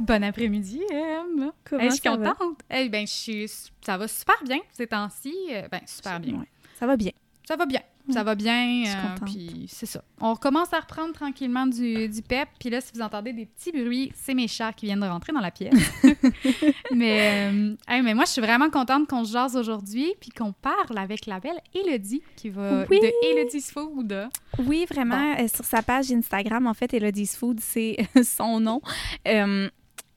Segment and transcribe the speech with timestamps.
[0.00, 1.50] Bon après-midi, Em.
[1.64, 2.34] Comment je suis ça va?
[2.34, 2.58] contente.
[2.70, 3.46] Eh ben, je suis...
[3.80, 5.34] ça va super bien ces temps-ci.
[5.50, 6.34] Euh, Ben, super bien.
[6.34, 7.12] Ouais, Ça va bien.
[7.48, 7.80] Ça va bien.
[8.08, 8.84] Ça va bien.
[8.86, 9.24] Euh.
[9.24, 10.00] Puis c'est ça.
[10.20, 12.48] On recommence à reprendre tranquillement du, du pep.
[12.60, 15.32] Puis là, si vous entendez des petits bruits, c'est mes chats qui viennent de rentrer
[15.32, 15.72] dans la pièce.
[16.94, 20.14] mais, euh, hey, mais moi, je suis vraiment contente qu'on se jase aujourd'hui.
[20.20, 23.00] Puis qu'on parle avec la belle Elodie qui va Oui.
[23.00, 24.28] de Elodie's Food.
[24.60, 25.34] Oui, vraiment.
[25.40, 28.80] euh, sur sa page Instagram, en fait, Elodie's Food, c'est son nom.
[29.26, 29.68] Euh,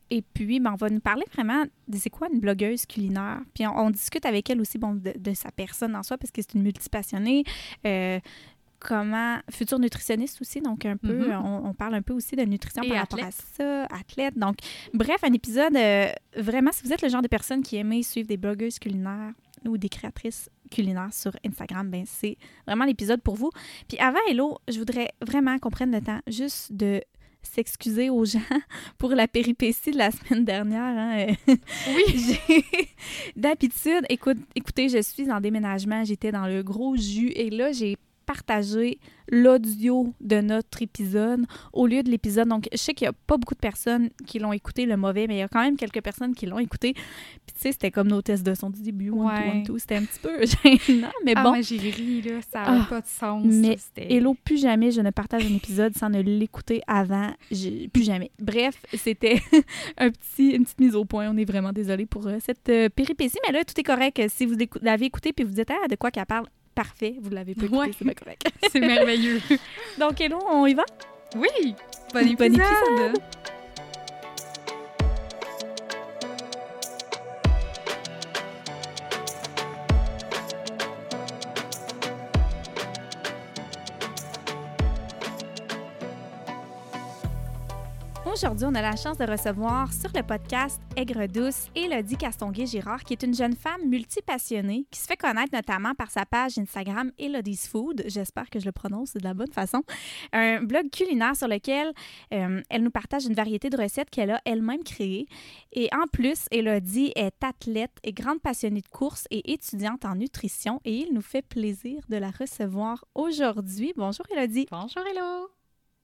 [0.09, 3.41] et puis, ben, on va nous parler vraiment de c'est quoi une blogueuse culinaire.
[3.53, 6.31] Puis on, on discute avec elle aussi bon, de, de sa personne en soi, parce
[6.31, 7.43] que c'est une multipassionnée.
[7.85, 8.19] Euh,
[8.79, 11.45] comment future nutritionniste aussi donc un peu Mhm.
[11.45, 14.55] on, on parle un peu aussi de nutrition Et par rapport à ça athlète donc
[14.93, 18.29] bref un épisode euh, vraiment si vous êtes le genre de personne qui aimait suivre
[18.29, 19.33] des blogueuses culinaires
[19.67, 23.49] ou des créatrices culinaires sur Instagram ben c'est vraiment l'épisode pour vous
[23.89, 27.01] puis avant Hello je voudrais vraiment qu'on prenne le temps juste de
[27.41, 28.39] s'excuser aux gens
[28.97, 31.27] pour la péripétie de la semaine dernière hein.
[31.47, 32.03] Oui.
[32.47, 32.89] J'ai-
[33.35, 37.97] D'habitude, écoute, écoutez, je suis en déménagement, j'étais dans le gros jus et là, j'ai
[38.29, 38.99] partagé
[39.31, 42.47] l'audio de notre épisode au lieu de l'épisode.
[42.47, 45.25] Donc, je sais qu'il n'y a pas beaucoup de personnes qui l'ont écouté, le mauvais,
[45.27, 46.93] mais il y a quand même quelques personnes qui l'ont écouté.
[46.93, 49.41] Puis, tu sais, c'était comme nos tests de son du début, one Ouais.
[49.43, 49.77] two, one two.
[49.79, 50.29] C'était un petit peu
[50.87, 51.53] gênant, mais Ah, bon.
[51.53, 52.39] mais j'ai ri, là.
[52.51, 53.45] Ça n'a Ah, pas de sens.
[53.47, 57.31] mais Hello, plus jamais je ne partage un épisode sans ne l'écouter avant.
[57.49, 58.29] Plus jamais.
[58.39, 59.41] Bref, c'était
[59.97, 61.29] un petit, une petite mise au point.
[61.31, 63.37] On est vraiment désolé pour euh, cette euh, péripétie.
[63.47, 64.21] Mais là, tout est correct.
[64.29, 66.45] Si vous l'avez écouté puis vous dites Ah, de quoi qu'elle parle,
[66.83, 67.15] parfait.
[67.21, 67.91] Vous l'avez pas écouté, Ouais.
[67.97, 68.47] c'est pas correct.
[68.71, 69.41] C'est merveilleux.
[69.99, 70.85] Donc, Hello, on y va?
[71.35, 71.75] Oui.
[72.13, 72.37] Bon épisode.
[72.37, 73.17] Bon épisode.
[88.41, 93.11] Aujourd'hui, on a la chance de recevoir sur le podcast Aigre Douce Élodie Castonguay-Girard, qui
[93.11, 97.67] est une jeune femme multipassionnée qui se fait connaître notamment par sa page Instagram Elodie's
[97.67, 98.01] Food.
[98.05, 99.83] J'espère que je le prononce de la bonne façon.
[100.31, 101.91] Un blog culinaire sur lequel
[102.33, 105.27] euh, elle nous partage une variété de recettes qu'elle a elle-même créées.
[105.73, 110.79] Et en plus, Elodie est athlète et grande passionnée de course et étudiante en nutrition.
[110.85, 113.91] Et il nous fait plaisir de la recevoir aujourd'hui.
[113.97, 114.65] Bonjour Elodie.
[114.71, 115.58] Bonjour, Hello.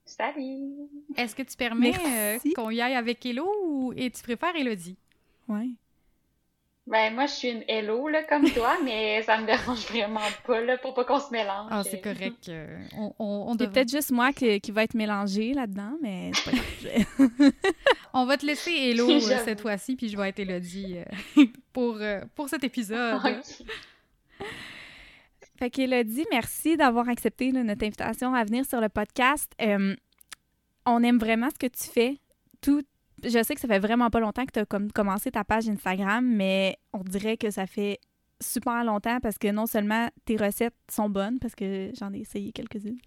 [0.06, 0.88] Salut!
[1.18, 3.94] Est-ce que tu permets euh, qu'on y aille avec Hello ou...
[3.96, 4.98] et tu préfères Elodie?
[5.48, 5.70] Ouais.
[6.88, 10.62] Ben, moi, je suis une hello, là, comme toi, mais ça me dérange vraiment pas,
[10.62, 11.70] là, pour pas qu'on se mélange.
[11.72, 12.48] Ah, c'est correct.
[12.50, 15.98] euh, on, on, on C'est devrait- peut-être juste moi qui, qui va être mélangée là-dedans,
[16.04, 17.52] mais c'est pas grave.
[18.14, 20.98] On va te laisser Hello euh, cette fois-ci, puis je vais être Elodie
[21.38, 23.20] euh, pour, euh, pour cet épisode.
[23.26, 23.66] Ok.
[25.58, 29.52] Fait qu'Élodie, merci d'avoir accepté notre invitation à venir sur le podcast.
[29.62, 29.96] Euh,
[30.86, 32.18] on aime vraiment ce que tu fais.
[32.62, 32.84] Tout,
[33.24, 36.26] je sais que ça fait vraiment pas longtemps que tu as commencé ta page Instagram,
[36.26, 38.00] mais on dirait que ça fait
[38.42, 42.52] super longtemps parce que non seulement tes recettes sont bonnes, parce que j'en ai essayé
[42.52, 43.00] quelques-unes,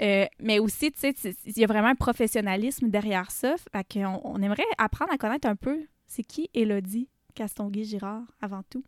[0.00, 3.56] euh, mais aussi, tu sais, il y a vraiment un professionnalisme derrière ça.
[3.72, 8.84] Fait qu'on on aimerait apprendre à connaître un peu c'est qui Élodie Castonguay-Girard avant tout.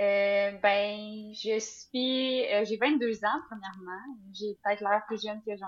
[0.00, 2.44] Euh, ben, je suis...
[2.52, 4.02] euh, j'ai 22 ans, premièrement.
[4.32, 5.66] J'ai peut-être l'air plus jeune que j'en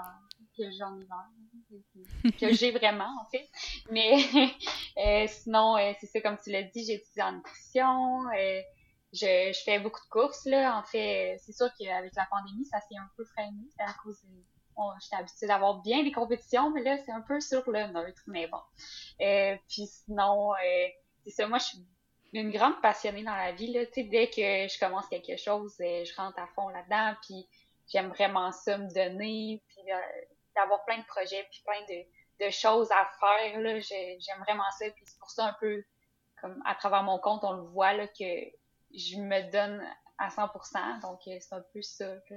[0.57, 2.33] que j'en ai l'air.
[2.39, 3.49] Que j'ai vraiment, en fait.
[3.91, 4.17] Mais
[4.99, 8.29] euh, sinon, euh, c'est ça, comme tu l'as dit, j'étudie en nutrition.
[8.33, 8.61] euh,
[9.13, 10.79] je, je fais beaucoup de courses, là.
[10.79, 14.29] En fait, c'est sûr qu'avec la pandémie, ça s'est un peu freiné à cause de...
[15.01, 18.23] J'étais habituée d'avoir bien des compétitions, mais là, c'est un peu sur le neutre.
[18.29, 18.61] Mais bon.
[19.21, 20.89] Euh, puis sinon, euh,
[21.25, 21.79] c'est ça, moi, je suis
[22.33, 23.73] une grande passionnée dans la vie.
[23.73, 23.85] Là.
[23.97, 27.47] Dès que je commence quelque chose, euh, je rentre à fond là-dedans, puis
[27.89, 29.97] j'aime vraiment ça, me donner, puis euh,
[30.55, 33.61] d'avoir plein de projets, puis plein de, de choses à faire.
[33.61, 33.79] Là.
[33.81, 35.83] J'ai- J'aime vraiment ça, puis c'est pour ça un peu,
[36.41, 38.25] comme à travers mon compte, on le voit, là, que
[38.95, 39.83] je me donne
[40.19, 42.15] à 100%, donc euh, c'est un peu ça.
[42.31, 42.37] là.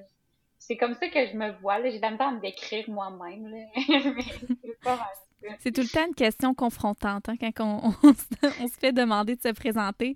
[0.59, 1.81] c'est comme ça que je me vois.
[1.81, 3.55] J'ai de la à me décrire moi-même.
[3.75, 9.53] c'est tout le temps une question confrontante hein, quand on, se fait demander de se
[9.53, 10.13] présenter.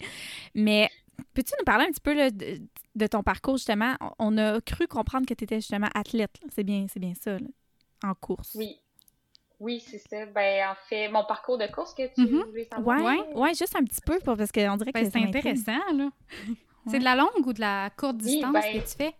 [0.54, 0.90] Mais
[1.34, 2.16] peux-tu nous parler un petit peu
[2.96, 3.96] de, ton parcours, justement?
[4.20, 6.40] On a cru comprendre que tu étais justement athlète.
[6.54, 7.38] C'est bien, bien ça,
[8.04, 8.56] en course.
[8.56, 8.80] Oui.
[9.58, 10.26] Oui, c'est ça.
[10.26, 12.46] Ben, en fait, mon parcours de course que tu mm-hmm.
[12.46, 13.00] voulais savoir?
[13.02, 16.10] Oui, ouais, juste un petit peu, parce qu'on dirait ben, que c'est intéressant, là.
[16.88, 19.16] C'est de la longue ou de la courte distance ben, que tu fais?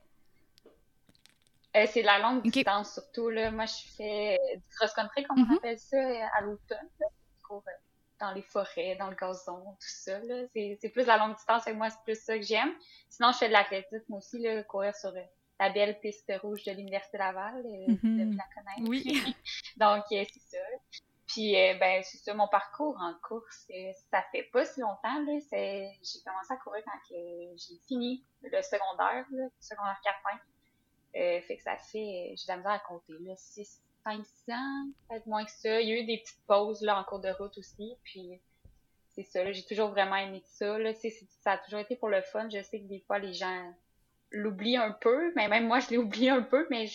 [1.76, 3.30] Euh, c'est de la longue distance surtout.
[3.30, 3.52] Là.
[3.52, 5.58] Moi, je fais du cross-country, comme on mm-hmm.
[5.58, 5.98] appelle ça,
[6.38, 6.90] à l'automne.
[7.52, 7.72] Euh,
[8.18, 10.22] dans les forêts, dans le gazon, tout ça.
[10.54, 12.74] C'est plus la longue distance et moi, c'est plus ça que j'aime.
[13.10, 15.22] Sinon, je fais de l'athlétisme aussi, là, courir sur euh,
[15.60, 18.38] la belle piste rouge de l'Université Laval, euh, mm-hmm.
[18.38, 18.90] la connaître.
[18.90, 19.36] Oui.
[19.78, 20.58] Donc, c'est ça.
[21.28, 23.68] Puis, ben, c'est ça, mon parcours en course,
[24.10, 25.20] ça fait pas si longtemps.
[25.26, 30.40] Là, j'ai commencé à courir quand j'ai fini le secondaire, le secondaire 4-5.
[31.16, 34.20] Euh, fait que ça fait, j'ai de la misère à compter, là, 6, 5,
[34.50, 35.80] ans, peut-être moins que ça.
[35.82, 38.42] Il y a eu des petites pauses, là, en cours de route aussi, puis
[39.16, 42.50] c'est ça, j'ai toujours vraiment aimé ça, là, ça a toujours été pour le fun.
[42.50, 43.74] Je sais que des fois, les gens
[44.32, 46.86] l'oublient un peu, mais même moi, je l'ai oublié un peu, mais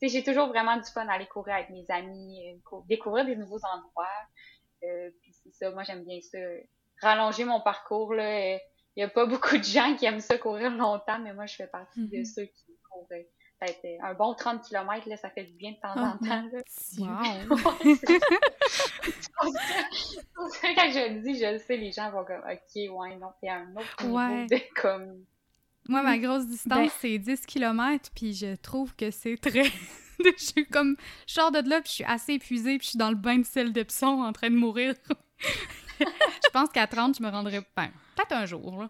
[0.00, 3.60] j'ai toujours vraiment du fun à aller courir avec mes amis, euh, découvrir des nouveaux
[3.64, 4.06] endroits.
[4.84, 6.38] Euh, puis c'est ça, moi j'aime bien ça.
[7.00, 8.56] Rallonger mon parcours, là.
[8.96, 11.56] Il n'y a pas beaucoup de gens qui aiment ça courir longtemps, mais moi je
[11.56, 12.34] fais partie de mm-hmm.
[12.34, 13.08] ceux qui courent
[14.02, 16.42] un bon 30 km, là, ça fait du bien de temps en ah, temps.
[16.52, 16.60] Là.
[16.98, 17.56] Wow.
[20.76, 23.48] quand je le dis, je le sais, les gens vont comme OK, ouais, non, c'est
[23.48, 25.24] un autre niveau de comme.
[25.86, 29.64] Moi, ma grosse distance, ben c'est 10 km, puis je trouve que c'est très.
[30.18, 30.96] je suis comme.
[31.26, 33.38] Je sors de là, puis je suis assez épuisée, puis je suis dans le bain
[33.38, 34.94] de sel d'Epsom en train de mourir.
[36.00, 37.60] je pense qu'à 30, je me rendrai.
[37.76, 38.88] Ben, peut-être un jour, là.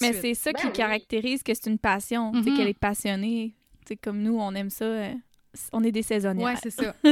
[0.00, 3.54] Mais c'est ça qui ben caractérise que c'est une passion, c'est qu'elle est passionnée.
[3.86, 4.84] C'est comme nous, on aime ça.
[4.84, 5.12] Euh,
[5.72, 6.54] on est des saisonnières.
[6.54, 6.94] Ouais, c'est ça.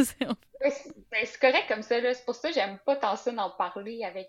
[1.10, 1.96] Ben, c'est correct comme ça.
[2.14, 4.28] C'est pour ça que j'aime pas tant ça d'en parler avec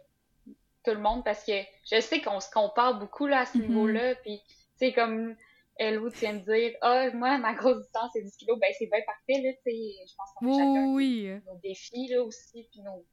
[0.84, 1.54] tout le monde parce que
[1.90, 3.68] je sais qu'on se compare beaucoup là, à ce mhm.
[3.68, 4.16] niveau-là.
[4.16, 5.36] Puis, tu sais, comme
[5.78, 8.60] Hello, tu viens de dire, ah, moi, ma grosse distance, c'est 10 kilos.
[8.60, 9.52] Ben, c'est bien parfait, là.
[9.66, 11.30] Je pense qu'on a chacun oui.
[11.46, 12.68] nos défis, là, aussi.
[12.72, 13.06] Puis nos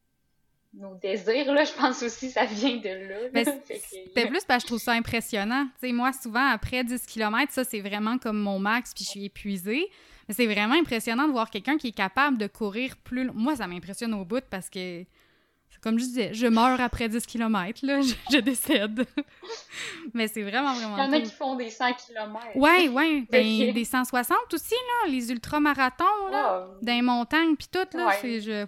[0.72, 3.44] nos désirs, là, je pense aussi ça vient de là.
[3.93, 5.67] C'était plus parce que je trouve ça impressionnant.
[5.81, 9.25] sais, moi, souvent, après 10 km, ça, c'est vraiment comme mon max, puis je suis
[9.25, 9.88] épuisée.
[10.28, 13.28] Mais c'est vraiment impressionnant de voir quelqu'un qui est capable de courir plus...
[13.34, 15.02] Moi, ça m'impressionne au bout parce que,
[15.81, 18.00] comme je disais, je meurs après 10 km, là,
[18.31, 19.06] je, décède.
[20.14, 22.46] Mais c'est vraiment, vraiment Il y en a qui font des 100 km.
[22.55, 23.25] Ouais, ouais.
[23.28, 26.78] Ben, des 160 aussi, là, les ultramarathons, là, oh.
[26.81, 28.40] dans les montagnes, puis tout, là, c'est...
[28.40, 28.67] Je...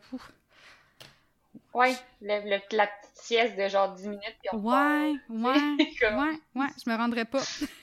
[1.74, 4.36] Oui, le, la petite sieste de genre 10 minutes.
[4.40, 5.54] Puis on ouais, ouais,
[6.02, 7.42] ouais, ouais, je me rendrais pas.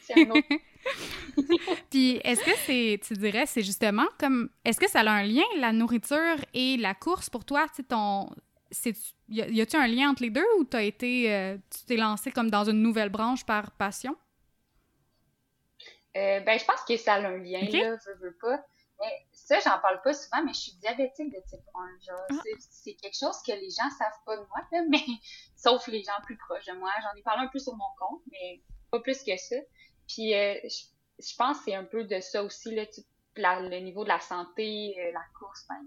[1.89, 5.43] puis est-ce que c'est, tu dirais, c'est justement comme, est-ce que ça a un lien,
[5.57, 7.65] la nourriture et la course pour toi?
[7.75, 8.29] Tu ton,
[9.29, 12.51] y a-tu un lien entre les deux ou t'as été, euh, tu t'es lancé comme
[12.51, 14.15] dans une nouvelle branche par passion?
[16.17, 18.63] Euh, ben, je pense que ça a un lien, là, je veux pas.
[18.99, 22.05] Mais ça, j'en parle pas souvent, mais je suis diabétique de type 1.
[22.05, 22.35] Genre, ah.
[22.59, 25.03] c'est quelque chose que les gens savent pas de moi, là, mais
[25.55, 26.91] sauf les gens plus proches de moi.
[27.01, 29.55] J'en ai parlé un peu sur mon compte, mais pas plus que ça.
[30.07, 32.85] Puis euh, je, pense que c'est un peu de ça aussi, là,
[33.35, 35.81] le niveau de la santé, euh, la course, ben,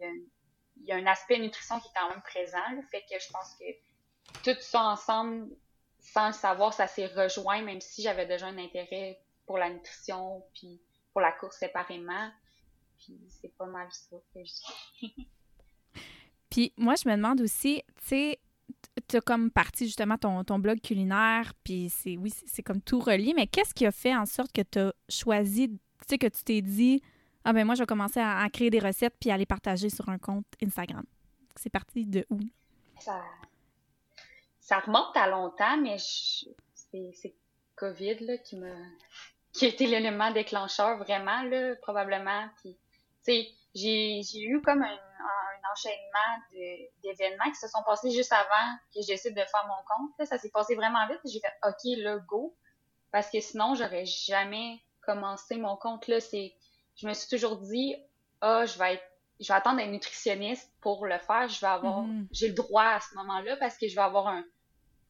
[0.00, 2.58] il y, a un aspect nutrition qui est quand même présent.
[2.90, 3.64] fait que je pense que
[4.44, 5.48] tout ça ensemble,
[6.00, 10.44] sans le savoir, ça s'est rejoint, même si j'avais déjà un intérêt pour la nutrition,
[10.54, 10.80] puis
[11.12, 12.30] pour la course séparément.
[12.98, 15.06] Puis c'est pas mal ça que je
[16.50, 18.40] Puis moi, je me demande aussi, tu sais,
[19.06, 23.00] tu as comme parti justement ton, ton blog culinaire, puis c'est oui, c'est comme tout
[23.00, 25.78] relié, mais qu'est-ce qui a fait en sorte que tu as choisi, tu
[26.08, 27.02] sais, que tu t'es dit,
[27.44, 30.08] ah ben moi, je vais commencer à, créer des recettes puis à les partager sur
[30.08, 31.04] un compte Instagram?
[31.56, 32.40] C'est parti de où?
[33.00, 33.22] Ça,
[34.60, 37.34] ça remonte à longtemps, mais c'est
[37.76, 38.74] COVID là, qui m'a
[39.52, 42.48] qui a été l'élément déclencheur vraiment, là, probablement.
[42.60, 42.76] Puis
[43.74, 44.98] j'ai eu comme un,
[45.72, 50.26] enchaînement d'événements qui se sont passés juste avant que j'essaie de faire mon compte.
[50.26, 51.20] Ça s'est passé vraiment vite.
[51.24, 52.56] J'ai fait OK, là, go.
[53.12, 56.06] Parce que sinon, j'aurais jamais commencé mon compte.
[56.08, 56.54] Là, c'est,
[56.96, 57.96] je me suis toujours dit,
[58.40, 59.04] ah, je vais être,
[59.40, 61.48] je vais attendre d'être nutritionniste pour le faire.
[61.48, 62.26] Je vais avoir, mm-hmm.
[62.32, 64.44] j'ai le droit à ce moment-là parce que je vais avoir un,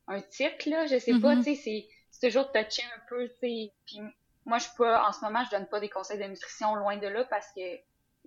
[0.08, 0.86] un titre, là.
[0.86, 1.44] Je sais pas, mm-hmm.
[1.44, 3.72] tu sais, c'est toujours touché un peu, tu sais.
[3.86, 4.00] Puis
[4.44, 7.06] moi, je peux, en ce moment, je donne pas des conseils de nutrition loin de
[7.06, 7.60] là parce que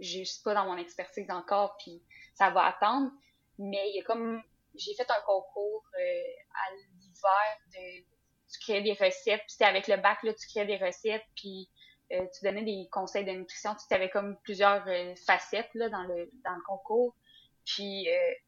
[0.02, 2.02] je suis pas dans mon expertise encore, puis
[2.34, 3.12] ça va attendre.
[3.58, 4.42] Mais il y a comme
[4.76, 8.04] j'ai fait un concours euh, à l'hiver de
[8.52, 11.70] tu crées des recettes, puis c'était avec le bac là, tu crées des recettes, puis
[12.12, 13.76] euh, tu donnais des conseils de nutrition.
[13.76, 17.16] Tu avais comme plusieurs euh, facettes là, dans, le, dans le concours.
[17.64, 18.08] Puis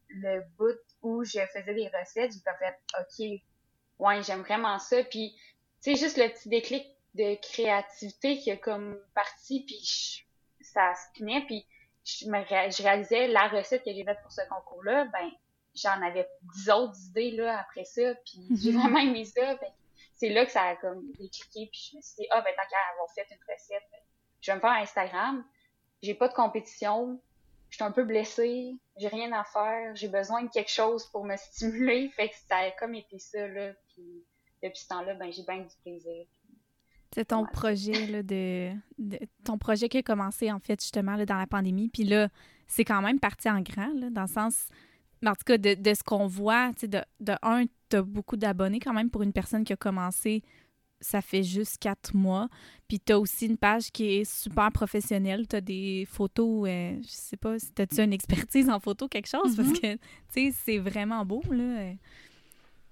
[0.09, 3.41] le bout où je faisais des recettes, j'ai fait OK,
[3.99, 5.03] ouais, j'aime vraiment ça.
[5.03, 5.37] Puis,
[5.81, 10.25] sais, juste le petit déclic de créativité qui a comme parti, puis
[10.73, 11.65] ça spinait, puis
[12.05, 15.29] je, me je réalisais la recette que j'ai faite pour ce concours-là, ben
[15.75, 18.79] j'en avais dix autres idées là après ça, puis j'ai mhm.
[18.79, 19.57] vraiment aimé ça.
[20.15, 22.69] c'est là que ça a comme décliqué, puis je me suis dit, ah, ben tant
[22.69, 23.99] qu'à avoir fait une recette, ben,
[24.41, 25.45] je vais me faire Instagram.
[26.01, 27.21] J'ai pas de compétition,
[27.69, 31.23] je suis un peu blessée, j'ai rien à faire, j'ai besoin de quelque chose pour
[31.23, 32.09] me stimuler.
[32.09, 33.71] Fait que ça a comme été ça, là.
[33.93, 34.25] Puis
[34.61, 36.25] depuis ce temps-là, ben j'ai bien du plaisir.
[37.13, 38.71] C'est ton projet là, de,
[39.43, 41.89] ton projet qui a commencé en fait justement là, dans la pandémie.
[41.89, 42.29] Puis là,
[42.67, 44.67] c'est quand même parti en grand, là, dans le sens,
[45.25, 48.79] en tout cas, de, de ce qu'on voit, de, de un, tu as beaucoup d'abonnés
[48.79, 50.43] quand même pour une personne qui a commencé,
[51.03, 52.47] ça fait juste quatre mois.
[52.87, 55.47] Puis tu as aussi une page qui est super professionnelle.
[55.47, 59.07] Tu as des photos, euh, je sais pas, si tu as une expertise en photo,
[59.07, 59.81] quelque chose, parce mm-hmm.
[59.81, 59.93] que,
[60.33, 61.93] tu sais, c'est vraiment beau, là.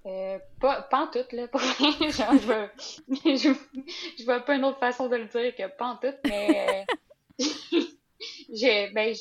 [0.06, 1.48] Euh, pas, pas en tout, là.
[1.54, 2.70] Genre, je, vois,
[3.08, 3.54] je,
[4.18, 6.88] je, vois pas une autre façon de le dire que pas en tout, mais
[7.40, 7.46] euh,
[8.54, 9.14] j'ai, ben,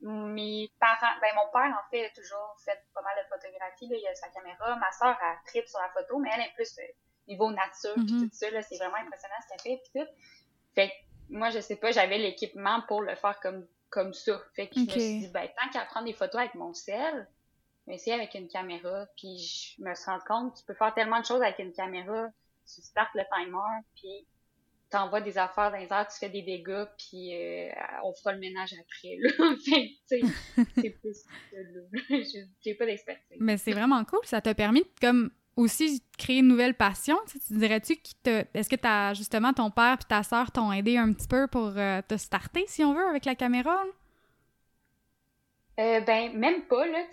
[0.00, 3.96] mes parents, ben, mon père, en fait, a toujours fait pas mal de photographie, là.
[3.96, 4.76] Il a sa caméra.
[4.76, 6.82] Ma soeur, a trip sur la photo, mais elle est plus euh,
[7.28, 8.30] niveau nature, pis mm-hmm.
[8.30, 8.62] tout ça, là.
[8.62, 10.06] C'est vraiment impressionnant ce qu'elle fait, pis tout.
[10.74, 10.94] Fait que,
[11.30, 14.40] moi, je sais pas, j'avais l'équipement pour le faire comme, comme ça.
[14.56, 17.28] Fait que je me suis dit, ben, tant qu'à prendre des photos avec mon sel,
[17.88, 21.20] mais avec une caméra, puis je me suis rendu compte que tu peux faire tellement
[21.20, 22.28] de choses avec une caméra.
[22.66, 24.26] Tu startes le timer, puis
[24.90, 27.70] t'envoies des affaires dans les airs, tu fais des dégâts, puis euh,
[28.04, 29.16] on fera le ménage après.
[29.18, 29.30] Là.
[30.74, 32.18] c'est plus là.
[32.62, 33.38] J'ai pas d'expertise.
[33.40, 34.20] Mais c'est vraiment cool.
[34.24, 37.16] Ça t'a permis de, comme aussi créer une nouvelle passion.
[37.26, 41.10] Tu, dirais-tu que est-ce que as, justement ton père et ta sœur t'ont aidé un
[41.14, 43.82] petit peu pour euh, te starter, si on veut, avec la caméra?
[45.78, 47.04] Euh, ben, même pas, là.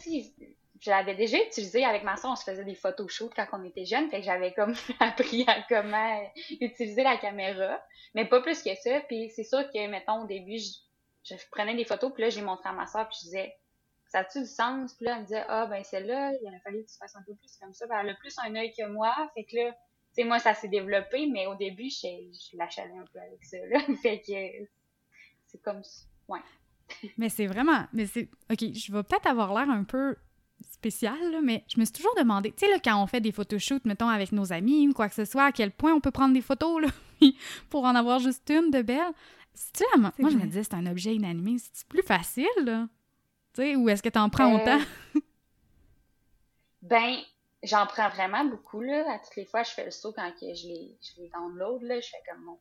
[0.81, 3.63] Je l'avais déjà utilisé avec ma soeur, on se faisait des photos chaudes quand on
[3.63, 7.81] était jeune, fait que j'avais comme appris à comment utiliser la caméra,
[8.13, 8.99] mais pas plus que ça.
[9.01, 10.57] Puis c'est sûr que, mettons, au début,
[11.23, 13.55] je, prenais des photos, puis là, j'ai montré à ma soeur, puis je disais,
[14.07, 14.93] ça a-tu du sens?
[14.93, 17.23] Puis là, elle me disait, ah, ben celle-là, il aurait fallu que tu fasses un
[17.23, 17.87] peu plus comme ça.
[17.87, 20.53] Ben, elle a plus un œil que moi, fait que là, tu sais, moi, ça
[20.53, 23.57] s'est développé, mais au début, je, je un peu avec ça,
[24.01, 24.67] fait que
[25.47, 26.05] c'est comme ça.
[26.27, 26.41] Ouais
[27.17, 27.85] mais c'est vraiment.
[27.93, 28.29] Mais c'est.
[28.51, 30.15] OK, je vais peut-être avoir l'air un peu
[30.85, 33.31] spécial, là, mais je me suis toujours demandé, tu sais, là, quand on fait des
[33.31, 36.11] photoshoots, mettons, avec nos amis ou quoi que ce soit, à quel point on peut
[36.11, 36.89] prendre des photos, là,
[37.71, 39.11] pour en avoir juste une de belle.
[39.55, 41.57] C'est-tu Moi, je me disais, c'est un objet inanimé.
[41.57, 42.87] C'est plus facile, là?
[43.53, 44.79] Tu sais, ou est-ce que tu en prends autant?
[45.15, 45.19] Euh,
[46.83, 47.15] ben,
[47.63, 49.11] j'en prends vraiment beaucoup, là.
[49.11, 51.99] À toutes les fois, je fais le saut quand je les, je les download, là.
[51.99, 52.59] Je fais comme, mon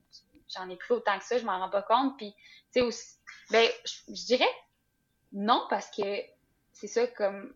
[0.57, 2.17] j'en ai plus autant que ça, je m'en rends pas compte.
[2.17, 2.33] Puis,
[2.73, 3.17] tu sais, aussi,
[3.51, 4.55] ben, je, dirais
[5.33, 6.23] non, parce que
[6.73, 7.53] c'est ça, comme,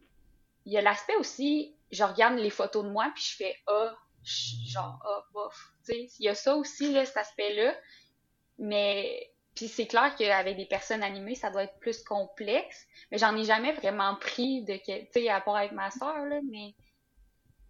[0.69, 3.97] il y a l'aspect aussi, je regarde les photos de moi, puis je fais ah,
[4.23, 5.73] genre ah, bof.
[5.87, 7.75] Tu sais, il y a ça aussi, là, cet aspect-là.
[8.59, 12.87] Mais, puis c'est clair qu'avec des personnes animées, ça doit être plus complexe.
[13.11, 16.39] Mais j'en ai jamais vraiment pris de, tu sais, à rapport avec ma soeur, là,
[16.51, 16.75] mais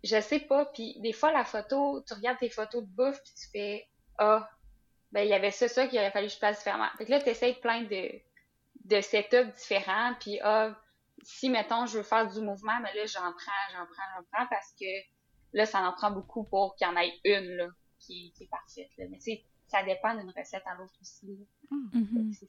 [0.03, 0.67] je sais pas.
[0.67, 3.89] Puis des fois, la photo, tu regardes tes photos de bouffe, puis tu fais
[4.19, 4.51] ah,
[5.13, 6.91] ben il y avait ça, ça qu'il aurait fallu que je fasse différemment.
[6.99, 8.11] Fait que là, tu essaies plein de,
[8.87, 10.77] de setups différents, puis ah,
[11.29, 14.47] si, mettons, je veux faire du mouvement, mais là, j'en prends, j'en prends, j'en prends,
[14.49, 14.87] parce que
[15.53, 17.69] là, ça en prend beaucoup pour qu'il y en ait une, là,
[17.99, 19.05] qui, qui est parfaite, là.
[19.11, 21.47] Mais tu sais, ça dépend d'une recette à l'autre aussi.
[21.71, 22.49] Mm-hmm.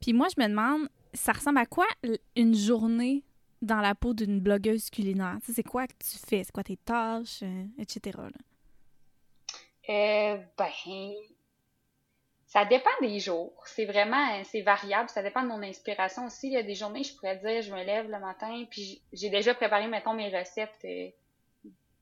[0.00, 1.86] Puis moi, je me demande, ça ressemble à quoi
[2.36, 3.24] une journée
[3.60, 5.38] dans la peau d'une blogueuse culinaire?
[5.42, 6.44] c'est quoi que tu fais?
[6.44, 8.18] C'est quoi tes tâches, euh, etc.
[8.18, 8.30] Là?
[9.90, 10.70] Euh, ben,
[12.48, 13.52] ça dépend des jours.
[13.66, 15.10] C'est vraiment, c'est variable.
[15.10, 16.48] Ça dépend de mon inspiration aussi.
[16.48, 19.28] Il y a des journées, je pourrais dire, je me lève le matin, puis j'ai
[19.28, 21.10] déjà préparé, mettons, mes recettes euh,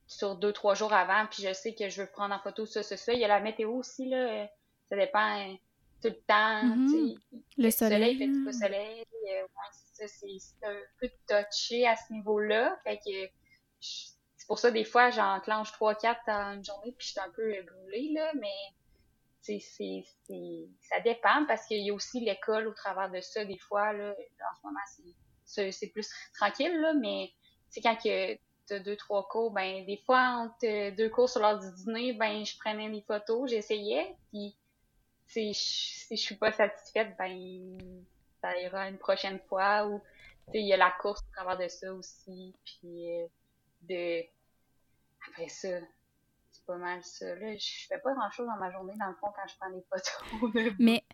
[0.07, 2.85] sur deux, trois jours avant, puis je sais que je veux prendre en photo ça,
[2.85, 3.13] ça, ça.
[3.13, 4.17] Il y a la météo aussi, là.
[4.19, 4.47] Euh,
[4.89, 5.55] ça dépend euh,
[6.01, 6.63] tout le temps.
[6.63, 7.19] Mm-hmm.
[7.59, 8.17] Le soleil.
[8.17, 9.05] fait du soleil.
[9.95, 12.79] c'est un peu touché à ce niveau-là.
[12.85, 13.33] Fait que
[13.81, 17.53] c'est pour ça, des fois, j'enclenche 3-4 en une journée, puis je suis un peu
[17.65, 18.55] brûlée, là, mais
[19.47, 24.11] ça dépend parce qu'il y a aussi l'école au travers de ça, des fois, là,
[24.13, 24.81] en ce moment,
[25.45, 27.33] c'est, c'est plus tranquille, là, mais
[27.71, 28.35] c'est quand que
[28.67, 32.57] t'as deux, trois cours, ben, des fois, deux cours sur l'heure du dîner, ben, je
[32.59, 34.57] prenais des photos, j'essayais, puis
[35.27, 35.53] si
[36.11, 37.79] je, suis pas satisfaite, ben,
[38.41, 40.01] ça ira une prochaine fois, ou,
[40.55, 43.27] il y a la course au travers de ça aussi, puis
[43.91, 44.23] euh,
[45.29, 45.69] après ça,
[46.67, 47.35] pas mal ça.
[47.37, 47.57] Là.
[47.57, 50.75] Je fais pas grand-chose dans ma journée, dans le fond, quand je prends des photos.
[50.79, 51.05] Mais,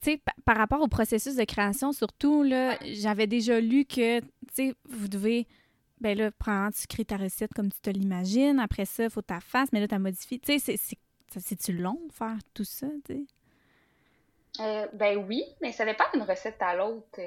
[0.00, 4.26] tu sais, par rapport au processus de création, surtout, là, j'avais déjà lu que, tu
[4.52, 5.46] sais, vous devez...
[6.00, 8.58] Ben là, prends, tu crées ta recette comme tu te l'imagines.
[8.58, 10.38] Après ça, il faut ta face, mais là, tu as modifié.
[10.38, 10.78] Tu sais,
[11.38, 13.26] c'est-tu long de faire tout ça, tu sais?
[14.60, 17.06] Euh, ben oui, mais ça dépend d'une recette à l'autre.
[17.14, 17.22] Tu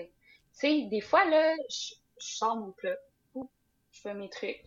[0.51, 2.97] sais, des fois, là, je, sors mon plat,
[3.35, 4.63] je fais mes trucs,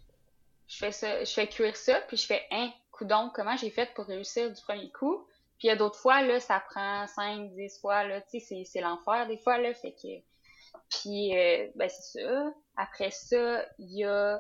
[0.67, 3.71] je fais ça, je fais cuire ça, puis je fais un coup donc comment j'ai
[3.71, 5.27] fait pour réussir du premier coup.
[5.59, 8.65] Puis il y a d'autres fois, là, ça prend 5, 10 fois, là, tu sais,
[8.65, 10.23] c'est l'enfer des fois, là, fait que...
[10.91, 12.55] Puis, euh, ben c'est ça.
[12.77, 14.39] Après ça, il y a...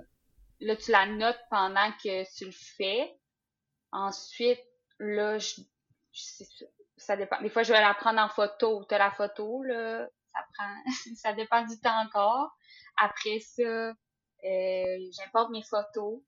[0.61, 3.19] Là, tu la notes pendant que tu le fais.
[3.93, 4.63] Ensuite,
[4.99, 5.63] là, je...
[6.97, 7.41] ça dépend.
[7.41, 8.85] Des fois, je vais la prendre en photo.
[8.87, 10.75] Tu as la photo, là, ça prend...
[11.17, 12.55] ça dépend du temps encore.
[12.99, 13.93] Après ça,
[14.45, 16.21] euh, j'importe mes photos.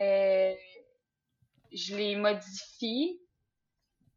[0.00, 0.54] Euh,
[1.74, 3.18] je les modifie.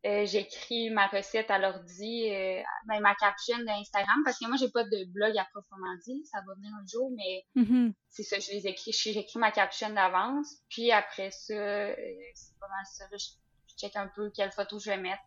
[0.05, 4.69] Euh, j'écris ma recette à l'ordi, euh, ben, ma caption d'Instagram, parce que moi, j'ai
[4.69, 6.24] pas de blog à proprement dit.
[6.25, 7.91] Ça va venir un jour, mais mm-hmm.
[8.09, 8.91] c'est ça, je les écris.
[8.91, 10.57] J'écris ma caption d'avance.
[10.69, 11.95] Puis après ça, euh,
[12.35, 13.05] c'est pas mal ça.
[13.13, 13.17] Je,
[13.67, 15.24] je check un peu quelle photo je vais mettre.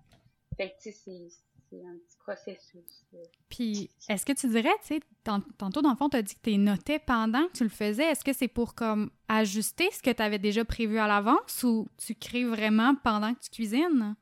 [0.56, 1.28] Fait que, tu sais, c'est
[1.70, 3.04] c'est un petit processus.
[3.48, 6.50] Puis, est-ce que tu dirais, tu sais, tantôt, dans le fond, tu as dit que
[6.50, 8.04] tu notais pendant que tu le faisais.
[8.04, 11.88] Est-ce que c'est pour, comme, ajuster ce que tu avais déjà prévu à l'avance ou
[11.98, 14.16] tu crées vraiment pendant que tu cuisines?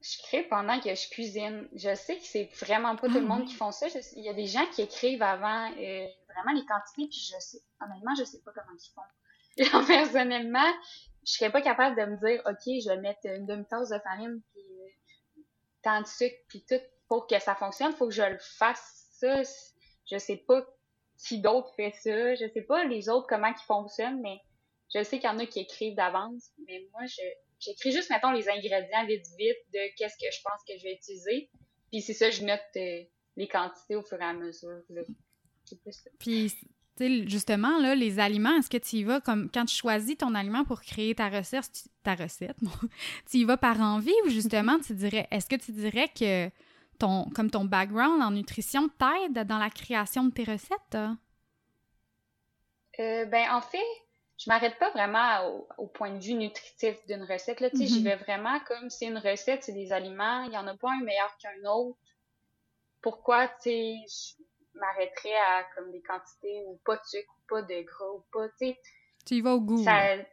[0.00, 1.68] Je crée pendant que je cuisine.
[1.74, 3.86] Je sais que c'est vraiment pas tout le ah monde qui font ça.
[4.16, 7.58] il y a des gens qui écrivent avant euh, vraiment les quantités, puis je sais,
[7.80, 9.02] honnêtement, je sais pas comment ils font.
[9.86, 10.72] personnellement,
[11.26, 14.40] je serais pas capable de me dire, OK, je vais mettre une demi-tasse de farine,
[15.86, 19.42] tant de sucre puis tout pour que ça fonctionne, faut que je le fasse ça.
[20.10, 20.66] Je sais pas
[21.16, 24.40] qui d'autre fait ça, je sais pas les autres comment ils fonctionnent, mais
[24.92, 27.22] je sais qu'il y en a qui écrivent d'avance, mais moi je
[27.58, 30.94] j'écris juste mettons les ingrédients vite vite de qu'est-ce que je pense que je vais
[30.94, 31.50] utiliser,
[31.90, 33.04] puis c'est ça je note euh,
[33.36, 34.82] les quantités au fur et à mesure.
[34.90, 35.02] Là.
[36.18, 36.52] Puis
[36.98, 40.64] justement, là, les aliments, est-ce que tu y vas comme quand tu choisis ton aliment
[40.64, 42.56] pour créer ta recette, ta recette,
[43.30, 46.50] tu y vas par envie ou justement tu dirais, est-ce que tu dirais que
[46.98, 50.96] ton, comme ton background en nutrition t'aide dans la création de tes recettes?
[52.98, 53.84] Euh, ben, en fait,
[54.38, 57.60] je m'arrête pas vraiment au, point de vue nutritif d'une recette.
[57.60, 58.04] Là, J'y mm-hmm.
[58.04, 61.04] vais vraiment comme c'est une recette, c'est des aliments, il y en a pas un
[61.04, 61.98] meilleur qu'un autre.
[63.02, 63.96] Pourquoi, tu sais,
[64.78, 68.48] m'arrêterais à comme des quantités ou pas de sucre ou pas de gras ou pas,
[68.50, 68.78] tu sais.
[69.26, 69.84] Tu y vas au goût.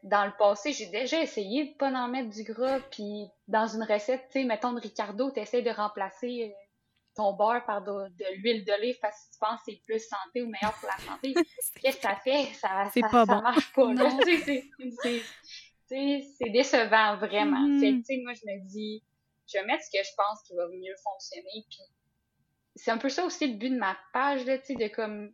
[0.04, 3.84] dans le passé, j'ai déjà essayé de pas en mettre du gras, puis dans une
[3.84, 6.64] recette, tu sais, mettons de Ricardo, tu essaies de remplacer euh,
[7.16, 7.92] ton beurre par de,
[8.36, 11.34] l'huile d'olive parce que tu penses que c'est plus santé ou meilleur pour la santé.
[11.82, 12.46] Qu'est-ce que ça fait?
[12.54, 13.90] Ça, ça, pas ça marche pas.
[15.88, 17.66] c'est décevant, vraiment.
[17.80, 19.04] Tu sais, moi, je me dis,
[19.48, 21.82] je vais mettre ce que je pense qui va mieux fonctionner, puis
[22.76, 25.32] c'est un peu ça aussi le but de ma page, là, tu sais, de comme,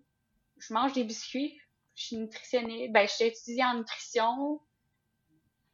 [0.57, 1.57] je mange des biscuits,
[1.95, 4.61] je suis nutritionniste, ben, je suis étudiée en nutrition.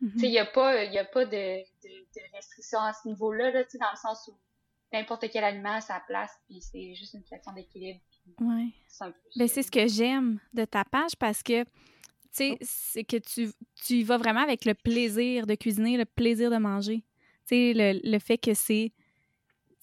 [0.01, 3.51] Tu sais, il n'y a pas, y a pas de, de, restriction à ce niveau-là,
[3.51, 4.37] là, tu sais, dans le sens où
[4.93, 7.99] n'importe quel aliment a sa place, puis c'est juste une question d'équilibre.
[8.39, 8.73] Oui.
[9.35, 11.69] Ben, c'est ce que j'aime de ta page parce que, tu
[12.31, 12.57] sais, oh.
[12.61, 16.57] c'est que tu, tu y vas vraiment avec le plaisir de cuisiner, le plaisir de
[16.57, 17.03] manger.
[17.47, 18.91] Tu sais, le, le fait que c'est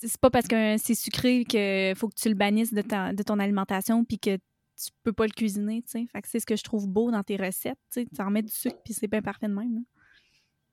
[0.09, 3.38] c'est pas parce que c'est sucré qu'il faut que tu le bannisses de, de ton
[3.38, 6.07] alimentation puis que tu peux pas le cuisiner, tu sais.
[6.12, 8.07] Fait que c'est ce que je trouve beau dans tes recettes, tu sais.
[8.15, 9.85] Tu en mets du sucre puis c'est bien parfait de même,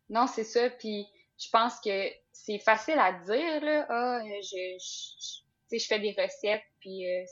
[0.10, 0.70] Non, c'est ça.
[0.70, 1.06] Puis
[1.38, 3.86] je pense que c'est facile à dire, là.
[3.90, 7.24] Ah, je, je, je fais des recettes puis, euh,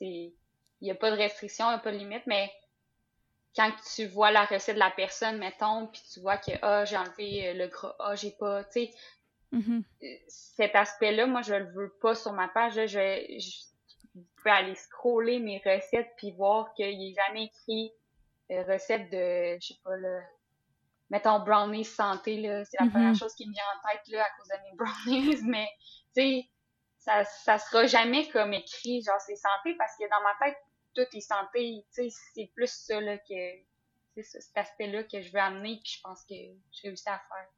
[0.00, 0.32] sais,
[0.80, 2.50] il n'y a pas de restriction, il n'y a pas de limite, mais
[3.54, 6.96] quand tu vois la recette de la personne, mettons, puis tu vois que, ah, j'ai
[6.96, 8.94] enlevé euh, le gras, ah, j'ai pas, tu sais,
[9.52, 9.82] Mm-hmm.
[10.28, 12.74] Cet aspect-là, moi, je le veux pas sur ma page.
[12.74, 13.70] Je, je,
[14.42, 17.92] peux aller scroller mes recettes puis voir qu'il n'est jamais écrit
[18.50, 20.20] euh, recette de, je sais pas, là,
[21.10, 22.64] mettons brownies santé, là.
[22.64, 22.90] C'est la mm-hmm.
[22.90, 25.42] première chose qui me vient en tête, là, à cause de mes brownies.
[25.48, 25.68] Mais,
[26.16, 26.50] tu sais,
[26.98, 30.58] ça, ça sera jamais comme écrit, genre, c'est santé parce que dans ma tête,
[30.94, 31.84] tout est santé.
[31.94, 33.34] Tu sais, c'est plus ça, là, que,
[34.16, 37.48] c'est cet aspect-là que je veux amener puis je pense que je réussis à faire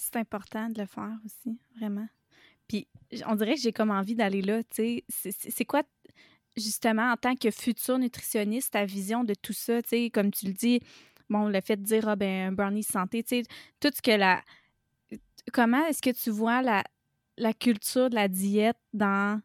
[0.00, 2.08] c'est important de le faire aussi, vraiment.
[2.68, 2.86] Puis
[3.26, 5.32] on dirait que j'ai comme envie d'aller là, tu sais.
[5.48, 5.82] C'est quoi,
[6.56, 10.46] justement, en tant que futur nutritionniste, ta vision de tout ça, tu sais, comme tu
[10.46, 10.80] le dis,
[11.28, 13.42] bon, le fait de dire, ah ben, brownie santé, tu sais,
[13.80, 14.42] tout ce que la...
[15.52, 16.84] Comment est-ce que tu vois la,
[17.36, 19.40] la culture de la diète dans,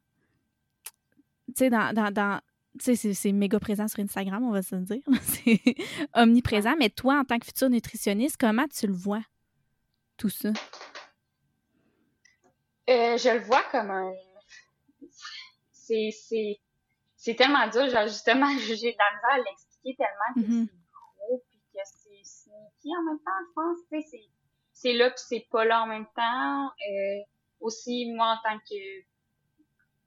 [1.48, 2.41] tu sais, dans, dans,
[2.80, 5.02] tu sais, c'est méga présent sur Instagram, on va se le dire.
[5.22, 5.62] c'est
[6.13, 6.76] omniprésent.
[6.78, 9.24] Mais toi, en tant que futur nutritionniste, comment tu le vois,
[10.17, 10.49] tout ça?
[12.89, 14.13] Euh, je le vois comme un.
[15.73, 17.89] C'est tellement dur.
[17.89, 20.67] Genre, justement, j'ai de la misère à l'expliquer tellement que mm-hmm.
[20.67, 23.78] c'est gros puis que c'est sneaky en même temps, je pense.
[23.91, 24.30] Tu sais,
[24.73, 26.65] c'est là puis c'est pas là en même temps.
[26.67, 27.21] Euh,
[27.62, 29.04] aussi, moi, en tant que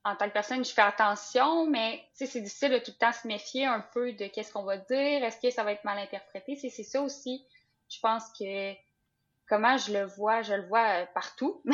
[0.04, 3.26] en tant que personne, je fais attention, mais c'est difficile de tout le temps se
[3.26, 6.56] méfier un peu de qu'est-ce qu'on va dire, est-ce que ça va être mal interprété.
[6.56, 7.44] C'est ça aussi,
[7.90, 8.72] je pense que
[9.48, 11.62] comment je le vois, je le vois euh, partout.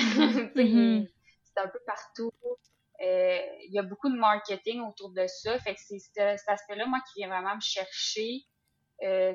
[0.54, 1.08] Mm-hmm.
[1.44, 2.32] C'est un peu partout.
[3.00, 5.58] Euh, il y a beaucoup de marketing autour de ça.
[5.60, 8.42] Fait que c'est cet aspect-là, moi, qui vient vraiment me chercher.
[9.02, 9.34] Euh,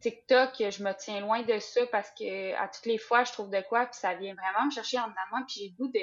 [0.00, 3.50] TikTok, je me tiens loin de ça parce que à toutes les fois, je trouve
[3.50, 6.00] de quoi, puis ça vient vraiment me chercher en amont, puis j'ai le goût de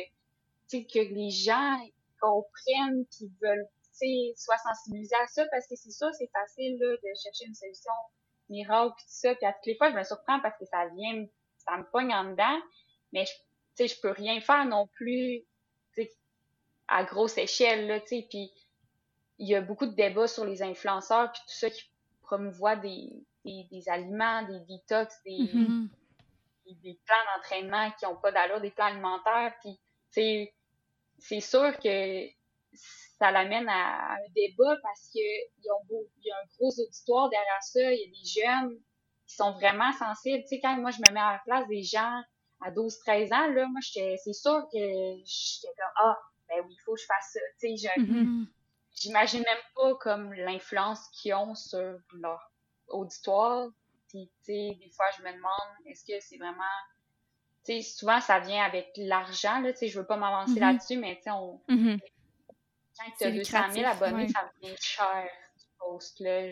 [0.72, 1.78] que les gens
[2.22, 3.67] comprennent, qu'ils veulent,
[4.38, 7.91] soient sensibilisés à ça, parce que c'est ça, c'est facile là, de chercher une solution
[8.49, 9.35] miracle puis tout ça.
[9.35, 11.25] Puis à toutes les fois, je me surprends parce que ça vient,
[11.57, 12.59] ça me pogne en dedans,
[13.13, 13.39] mais je, tu
[13.75, 15.43] sais, je peux rien faire non plus,
[16.89, 18.27] à grosse échelle là, tu sais.
[18.29, 18.51] Puis
[19.38, 21.83] il y a beaucoup de débats sur les influenceurs puis tout ça qui
[22.23, 25.88] promouvoient des, des, aliments, des detox, des, mm-hmm.
[26.65, 30.53] des, plans d'entraînement qui ont pas d'allure, des plans alimentaires, puis c'est
[31.19, 32.27] c'est sûr que
[33.19, 37.99] ça l'amène à, un débat parce que y, a un gros auditoire derrière ça, il
[37.99, 38.79] y a des jeunes
[39.27, 40.41] qui sont vraiment sensibles.
[40.43, 42.21] Tu sais, quand moi je me mets à la place des gens
[42.62, 44.79] à 12-13 ans, là, moi c'est sûr que
[45.25, 47.39] j'étais comme Ah, ben oui, il faut que je fasse ça.
[47.60, 48.45] Tu sais, mm-hmm.
[48.95, 52.51] j'imagine même pas comme l'influence qu'ils ont sur leur
[52.88, 53.69] auditoire.
[54.08, 56.63] Puis, tu sais, des fois je me demande est-ce que c'est vraiment
[57.69, 60.60] sais, souvent, ça vient avec l'argent, là, tu sais, je veux pas m'avancer mm-hmm.
[60.60, 61.62] là-dessus, mais tu sais, on...
[61.69, 61.99] Mm-hmm.
[62.99, 66.51] Quand tu as 200 000 abonnés, ça devient cher, tu post, là,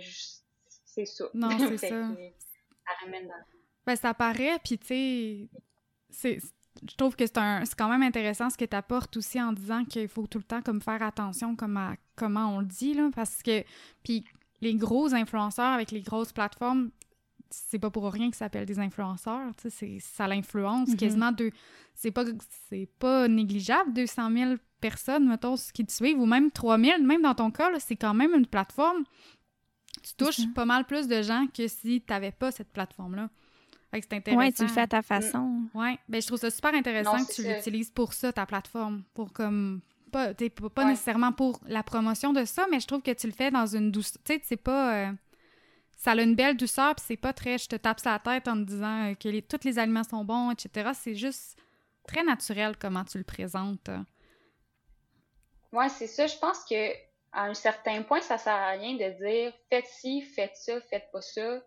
[0.86, 1.26] c'est ça.
[1.34, 1.90] Non, c'est ça.
[1.90, 3.34] Ça ramène dans...
[3.86, 5.50] Ben, ça paraît, puis tu
[6.10, 6.40] sais,
[6.90, 10.08] je trouve que c'est quand même intéressant ce que tu apportes aussi en disant qu'il
[10.08, 13.42] faut tout le temps comme faire attention comme à comment on le dit là parce
[13.42, 13.64] que
[14.04, 14.24] puis
[14.62, 16.92] les gros influenceurs avec les grosses plateformes
[17.50, 19.52] c'est pas pour rien que ça s'appelle des influenceurs.
[20.00, 20.98] Ça l'influence mm-hmm.
[20.98, 21.52] quasiment de.
[21.94, 22.26] C'est pas,
[23.00, 27.36] pas négligeable, 200 000 personnes, mettons, qui te suivent, ou même 3 000, même dans
[27.36, 29.04] ton cas, c'est quand même une plateforme.
[30.04, 33.30] Tu touches pas mal plus de gens que si tu n'avais pas cette plateforme-là.
[33.94, 34.40] c'est intéressant.
[34.40, 35.64] Oui, tu le fais à ta façon.
[35.74, 39.04] Oui, ben, je trouve ça super intéressant que tu l'utilises pour ça, ta plateforme.
[39.14, 39.82] Pour comme.
[40.12, 43.52] Pas, pas nécessairement pour la promotion de ça, mais je trouve que tu le fais
[43.52, 44.14] dans une douce.
[44.24, 44.96] Tu sais, c'est pas.
[44.96, 45.12] Euh,
[45.98, 48.48] ça a une belle douceur, puis c'est pas très je te tape sur la tête
[48.48, 50.92] en me disant que les, tous les aliments sont bons, etc.
[50.94, 51.58] C'est juste
[52.08, 53.90] très naturel comment tu le présentes.
[55.72, 56.28] Ouais, c'est ça.
[56.28, 56.92] Je pense que
[57.32, 61.12] à un certain point, ça sert à rien de dire faites ci, faites ça, faites
[61.12, 61.60] pas ça.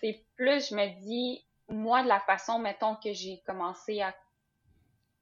[0.00, 4.14] C'est plus, je me dis, moi, de la façon, mettons, que j'ai commencé à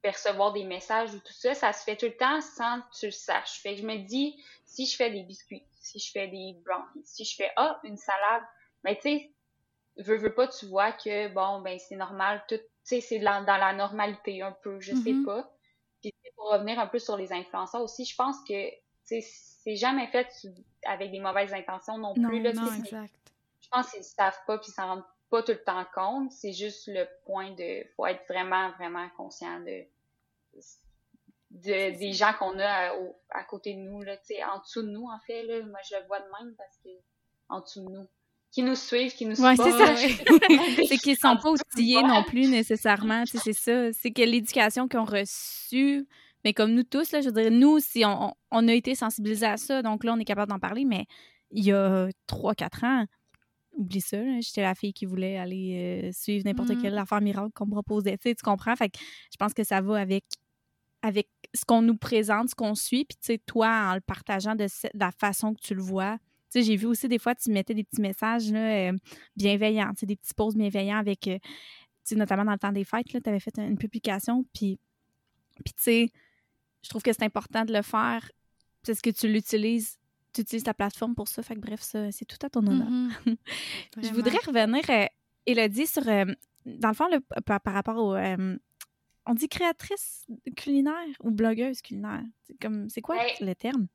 [0.02, 3.06] percevoir des messages ou tout ça, ça se fait tout le temps sans que tu
[3.06, 3.60] le saches.
[3.62, 7.04] Fait que je me dis, si je fais des biscuits, si je fais des brownies,
[7.04, 8.42] si je fais, ah, une salade,
[8.82, 9.34] mais ben, tu sais,
[10.02, 13.44] veux, veux pas, tu vois que, bon, ben, c'est normal, tout, tu sais, c'est dans,
[13.46, 15.24] la normalité un peu, je sais mm-hmm.
[15.24, 15.50] pas.
[16.36, 18.70] Pour revenir un peu sur les influenceurs aussi, je pense que,
[19.04, 20.28] c'est jamais fait
[20.84, 22.42] avec des mauvaises intentions non plus.
[22.42, 23.14] là, non, exact.
[23.60, 26.32] Je pense qu'ils savent pas, puis ils s'en rendent pas tout le temps compte.
[26.32, 29.84] C'est juste le point de, faut être vraiment, vraiment conscient de,
[31.50, 32.92] de, des gens qu'on a
[33.30, 34.16] à, côté de nous, là,
[34.52, 35.42] en dessous de nous, en fait.
[35.44, 36.90] Là, moi, je le vois de même parce que
[37.48, 38.06] en dessous de nous.
[38.52, 39.96] Qui nous suivent, qui nous ouais, c'est ça.
[40.88, 43.24] c'est qu'ils sont pas outillés non plus nécessairement.
[43.26, 43.92] C'est ça.
[43.92, 46.06] C'est que l'éducation qu'ils ont reçue,
[46.44, 49.46] mais comme nous tous, là, je veux dire, nous, si on, on a été sensibilisés
[49.46, 51.06] à ça, donc là, on est capable d'en parler, mais
[51.50, 53.06] il y a 3-4 ans,
[53.76, 56.82] oublie ça, j'étais la fille qui voulait aller euh, suivre n'importe mm.
[56.82, 58.16] quelle affaire miracle qu'on me proposait.
[58.18, 58.74] Tu, sais, tu comprends?
[58.76, 58.98] Fait que
[59.32, 60.24] je pense que ça va avec
[61.02, 64.54] avec ce qu'on nous présente, ce qu'on suit, puis tu sais, toi, en le partageant
[64.54, 66.16] de, la façon que tu le vois.
[66.50, 68.92] Tu sais, j'ai vu aussi des fois, tu mettais des petits messages là, euh,
[69.36, 71.50] bienveillants, tu sais, des petits posts bienveillants avec, euh, tu
[72.04, 74.78] sais, notamment dans le temps des fêtes, tu avais fait une publication, puis,
[75.62, 76.10] puis tu sais,
[76.84, 78.30] je trouve que c'est important de le faire
[78.86, 79.98] parce que tu l'utilises,
[80.32, 81.42] tu utilises ta plateforme pour ça.
[81.42, 82.88] Fait que bref, ça, c'est tout à ton honneur.
[82.88, 83.36] Mm-hmm.
[84.02, 85.06] je voudrais revenir, euh,
[85.46, 87.08] Elodie, sur, dans le fond,
[87.44, 88.16] par, rapport au,
[89.26, 92.22] on dit créatrice culinaire ou blogueuse culinaire?
[92.46, 93.86] C'est comme c'est quoi ben le terme?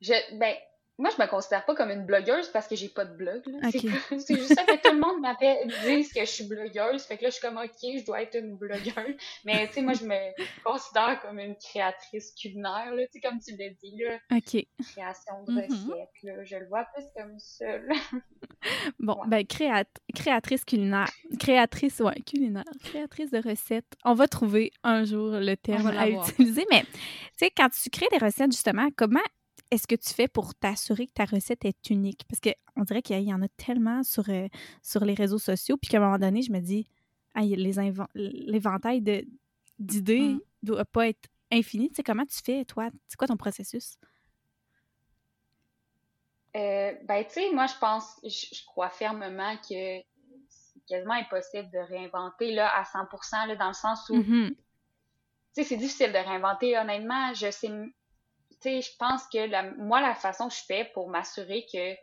[0.00, 0.54] Je ben
[0.98, 3.42] moi, je me considère pas comme une blogueuse parce que j'ai pas de blog.
[3.70, 7.02] C'est juste ça que tout le monde m'appelle, disent que je suis blogueuse.
[7.04, 9.16] Fait que là, je suis comme, OK, je dois être une blogueuse.
[9.44, 13.40] Mais, tu sais, moi, je me considère comme une créatrice culinaire, là, tu sais, comme
[13.40, 14.18] tu l'as dit, là.
[14.32, 14.66] OK.
[14.92, 15.90] Création de mm-hmm.
[15.90, 16.44] recettes, là.
[16.44, 17.64] Je le vois plus comme ça.
[18.98, 19.44] Bon, ben,
[20.14, 21.10] créatrice culinaire.
[21.40, 22.64] Créatrice, ouais, culinaire.
[22.84, 23.96] Créatrice de recettes.
[24.04, 26.64] On va trouver un jour le terme à utiliser.
[26.70, 26.88] Mais, tu
[27.38, 29.20] sais, quand tu crées des recettes, justement, comment
[29.72, 32.24] est-ce que tu fais pour t'assurer que ta recette est unique?
[32.28, 34.46] Parce qu'on dirait qu'il y en a tellement sur, euh,
[34.82, 36.86] sur les réseaux sociaux, puis qu'à un moment donné, je me dis,
[37.34, 39.00] l'éventail
[39.78, 40.40] d'idées ne mmh.
[40.62, 41.88] doit pas être infini.
[41.88, 42.90] Tu sais, comment tu fais, toi?
[43.08, 43.96] C'est quoi ton processus?
[46.54, 50.02] Euh, ben, tu sais, moi, je pense, je, crois fermement que
[50.48, 54.50] c'est quasiment impossible de réinventer là, à 100 là, dans le sens où, mmh
[55.54, 56.78] tu sais, c'est difficile de réinventer.
[56.78, 57.68] Honnêtement, je sais
[58.64, 61.94] je pense que la, moi, la façon que je fais pour m'assurer que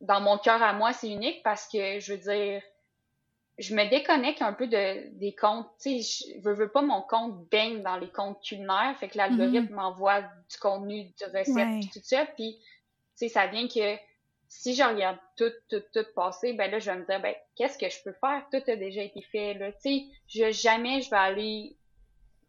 [0.00, 2.62] dans mon cœur à moi, c'est unique parce que, je veux dire,
[3.58, 5.68] je me déconnecte un peu de, des comptes.
[5.80, 8.96] Tu sais, je veux, pas mon compte baigne dans les comptes culinaires.
[8.98, 9.74] Fait que l'algorithme mm-hmm.
[9.74, 12.26] m'envoie du contenu, de recettes, tout ça.
[12.26, 12.66] Puis, tu
[13.14, 13.96] sais, ça vient que
[14.48, 17.78] si je regarde tout, tout, tout passer, ben là, je vais me dire, ben, qu'est-ce
[17.78, 18.44] que je peux faire?
[18.50, 19.72] Tout a déjà été fait, là.
[19.72, 21.76] Tu sais, je, jamais je vais aller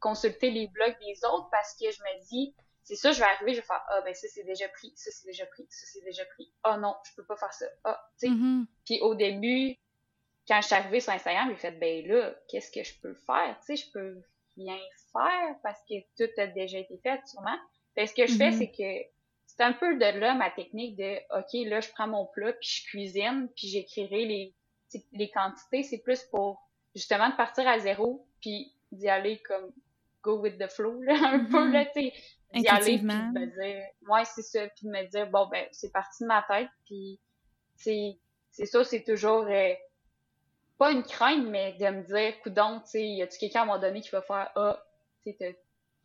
[0.04, 3.54] consulter les blogs des autres parce que je me dis, c'est ça, je vais arriver,
[3.54, 6.04] je vais faire, ah, ben ça c'est déjà pris, ça c'est déjà pris, ça c'est
[6.04, 6.52] déjà pris.
[6.64, 7.66] Ah oh, non, je peux pas faire ça.
[7.86, 8.34] Ah, tu sais.
[8.34, 8.66] Mm-hmm.
[8.86, 9.78] Puis au début,
[10.46, 13.58] quand je suis arrivée sur Instagram, j'ai fait, ben là, qu'est-ce que je peux faire?
[13.66, 14.22] Tu sais, je peux
[14.58, 14.78] rien
[15.14, 17.58] faire parce que tout a déjà été fait, sûrement.
[17.96, 18.58] Fait ce que je fais, mm-hmm.
[18.58, 19.10] c'est que
[19.46, 22.68] c'est un peu de là ma technique de, OK, là, je prends mon plat, puis
[22.68, 24.54] je cuisine, puis j'écrirai les,
[25.14, 25.84] les quantités.
[25.84, 29.72] C'est plus pour, justement, de partir à zéro, puis d'y aller comme
[30.24, 31.92] go with the flow, là, un peu, là, mm-hmm.
[31.94, 35.30] tu sais, d'y aller, puis de me dire, ouais, c'est ça, puis de me dire,
[35.30, 37.20] bon, ben, c'est parti de ma tête, puis,
[37.76, 38.18] c'est
[38.52, 39.74] c'est ça, c'est toujours, euh,
[40.78, 43.66] pas une crainte, mais de me dire, coudon, tu sais, y a-tu quelqu'un à un
[43.66, 44.84] moment donné qui va faire, ah,
[45.26, 45.60] tu sais,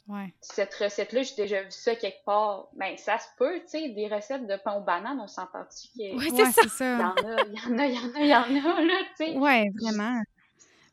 [0.08, 0.32] Ouais.
[0.40, 2.68] Cette recette-là, j'ai déjà vu ça quelque part.
[2.72, 6.16] Ben, ça se peut, tu sais, des recettes de pain aux bananes, on s'entend-tu qu'il
[6.16, 6.94] ouais, c'est ça.
[6.94, 8.70] Il y en a, il y en a, il y en a, il y en
[8.70, 9.36] a, là, tu sais.
[9.36, 10.22] Ouais, vraiment.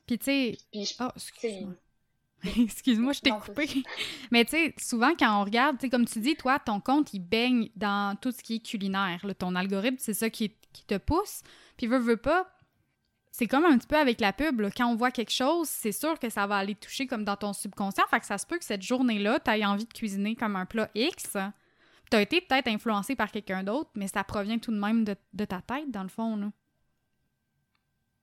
[0.05, 0.57] Puis, tu sais...
[0.99, 1.75] Oh, excuse-moi.
[2.57, 3.83] Excuse-moi, je t'ai coupé.
[4.31, 7.19] Mais tu sais, souvent quand on regarde, tu comme tu dis, toi, ton compte, il
[7.19, 9.25] baigne dans tout ce qui est culinaire.
[9.37, 10.51] ton algorithme, c'est ça qui,
[10.87, 11.41] te pousse.
[11.77, 12.47] Puis veut, veut pas,
[13.31, 14.61] c'est comme un petit peu avec la pub.
[14.75, 17.53] Quand on voit quelque chose, c'est sûr que ça va aller toucher comme dans ton
[17.53, 18.05] subconscient.
[18.09, 20.65] Fait que ça se peut que cette journée-là, tu aies envie de cuisiner comme un
[20.65, 21.37] plat X.
[22.11, 25.15] Tu as été peut-être influencé par quelqu'un d'autre, mais ça provient tout de même de,
[25.33, 26.35] de ta tête, dans le fond.
[26.35, 26.51] Là.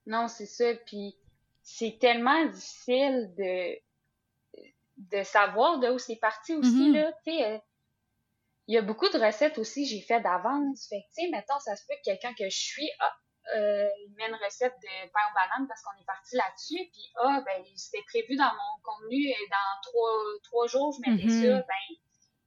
[0.06, 0.74] Non, c'est ça.
[0.86, 1.14] Puis
[1.62, 3.78] c'est tellement difficile de
[4.96, 7.58] de savoir de où c'est parti aussi, là, tu sais, euh,
[8.68, 10.86] il y a beaucoup de recettes aussi j'ai fait d'avance.
[10.88, 13.12] Fait tu sais, mettons, ça se peut que quelqu'un que je suis, ah,
[13.56, 17.12] euh, il met une recette de pain aux bananes parce qu'on est parti là-dessus, puis
[17.16, 20.12] ah, ben, c'était prévu dans mon contenu, et dans trois,
[20.44, 21.52] trois jours, je mettais mm-hmm.
[21.52, 21.96] ça, ben, tu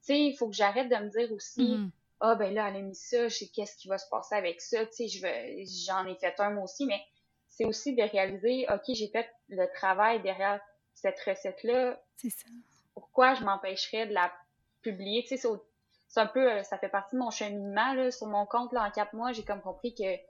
[0.01, 1.89] sais, il faut que j'arrête de me dire aussi, mm-hmm.
[2.21, 4.61] ah, ben là, elle a mis ça, je sais qu'est-ce qui va se passer avec
[4.61, 7.01] ça, tu sais, j'en ai fait un moi aussi, mais
[7.49, 10.61] c'est aussi de réaliser, OK, j'ai fait le travail derrière
[11.05, 12.01] cette recette-là,
[12.95, 14.31] pourquoi je m'empêcherais de la
[14.81, 15.23] publier?
[15.23, 15.49] Tu sais,
[16.07, 18.87] c'est un peu, euh, ça fait partie de mon cheminement, là, sur mon compte, là,
[18.87, 20.21] en quatre mois, j'ai comme compris que, tu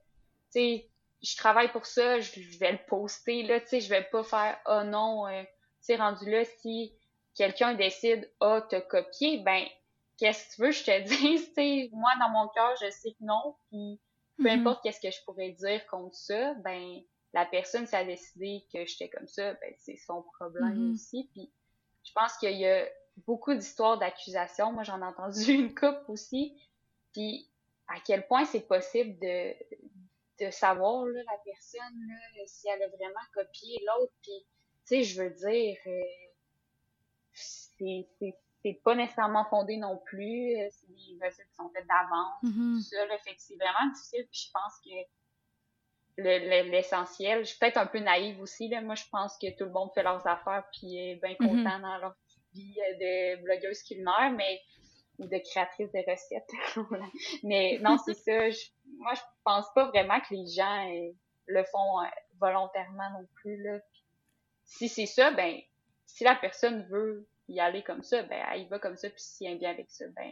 [0.50, 0.90] sais,
[1.22, 4.60] je travaille pour ça, je vais le poster, là, tu sais, je vais pas faire,
[4.66, 5.50] oh non, euh, tu
[5.82, 6.94] sais, rendu là, si
[7.36, 9.64] quelqu'un décide, ah, oh, te copier, ben,
[10.18, 13.12] qu'est-ce que tu veux je te dise, tu sais, moi, dans mon cœur, je sais
[13.12, 14.02] que non, puis
[14.38, 14.60] peu mm-hmm.
[14.60, 17.02] importe qu'est-ce que je pourrais dire contre ça, ben,
[17.36, 20.93] la personne s'est décidé que j'étais comme ça, ben, c'est son problème mm-hmm.
[20.93, 21.30] aussi.
[21.34, 21.52] Puis
[22.06, 22.88] je pense qu'il y a
[23.28, 24.71] beaucoup d'histoires d'accusations.
[24.71, 26.58] Moi, j'en ai entendu une coupe aussi.
[27.12, 27.50] Puis
[27.89, 29.54] à quel point c'est possible de,
[30.45, 34.13] de savoir là, la personne là, si elle a vraiment copié l'autre.
[34.24, 34.45] Puis,
[34.88, 36.02] tu sais, je veux dire, euh,
[37.34, 40.56] c'est pas nécessairement fondé non plus.
[40.71, 42.78] C'est des recettes qui sont faites d'avance, mm-hmm.
[42.78, 43.06] tout ça.
[43.08, 44.26] Là, fait que c'est vraiment difficile.
[44.32, 45.25] Puis je pense que
[46.17, 47.39] l'essentiel.
[47.39, 48.67] je suis peut-être un peu naïve aussi.
[48.69, 48.82] Là.
[48.82, 51.47] Moi, je pense que tout le monde fait leurs affaires puis est bien mhm.
[51.47, 52.15] content dans leur
[52.54, 54.62] vie de blogueuse culinaire, mais
[55.17, 56.49] ou de créatrice de recettes.
[57.43, 58.38] mais non, c'est ça.
[58.97, 61.12] moi, je pense pas vraiment que les gens euh,
[61.47, 62.08] le font euh,
[62.39, 63.62] volontairement non plus.
[63.63, 63.80] Là.
[64.65, 65.60] Si c'est ça, ben,
[66.06, 69.21] si la personne veut y aller comme ça, ben, elle y va comme ça, puis
[69.21, 70.32] si elle bien avec ça, ben,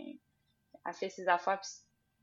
[0.86, 1.70] elle fait ses affaires, puis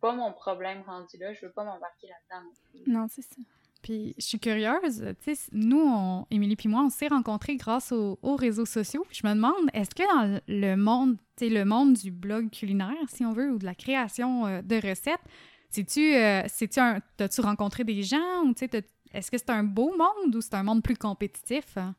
[0.00, 1.32] pas mon problème rendu là.
[1.32, 2.50] Je veux pas m'embarquer là-dedans.
[2.86, 3.36] Non, c'est ça.
[3.82, 7.92] Puis je suis curieuse, tu sais, nous, on, Émilie puis moi, on s'est rencontrés grâce
[7.92, 9.06] aux, réseaux sociaux.
[9.10, 13.08] Je me demande, est-ce que dans le monde, tu sais, le monde du blog culinaire,
[13.08, 15.22] si on veut, ou de la création euh, de recettes,
[15.70, 19.64] sais-tu, euh, tu un, t'as-tu rencontré des gens ou tu sais, est-ce que c'est un
[19.64, 21.76] beau monde ou c'est un monde plus compétitif?
[21.78, 21.94] Hein?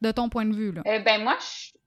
[0.00, 0.82] De ton point de vue, là.
[0.86, 1.78] Euh, ben moi, je...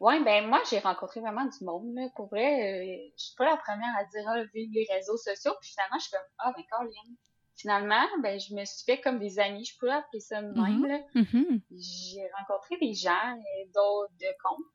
[0.00, 2.08] Ouais, ben moi, j'ai rencontré vraiment du monde, là.
[2.14, 5.52] Pour vrai, je suis pas la première à dire, ah, vu les réseaux sociaux.
[5.60, 7.16] Puis finalement, je suis comme, ah, ben, Caroline,
[7.56, 11.02] finalement, ben, je me suis fait comme des amis, je pourrais appeler ça de même.
[11.14, 11.32] Mm-hmm.
[11.34, 11.60] Mm-hmm.
[11.72, 14.66] J'ai rencontré des gens, euh, d'autres de compte.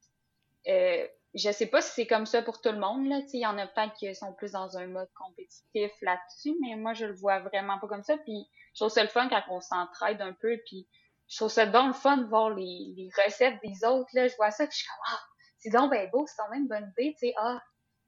[0.67, 3.07] Euh, je sais pas si c'est comme ça pour tout le monde.
[3.07, 3.21] Là.
[3.33, 6.93] Il y en a peut-être qui sont plus dans un mode compétitif là-dessus, mais moi,
[6.93, 8.17] je le vois vraiment pas comme ça.
[8.17, 10.59] Puis je trouve ça le fun quand on s'entraide un peu.
[10.67, 10.87] Puis
[11.33, 14.09] je trouve ça donc le fun de voir les, les recettes des autres.
[14.13, 14.27] Là.
[14.27, 15.19] Je vois ça, que je suis comme Ah,
[15.57, 17.15] c'est donc ben beau, c'est quand même une bonne idée.
[17.19, 17.59] Tu sais, ah,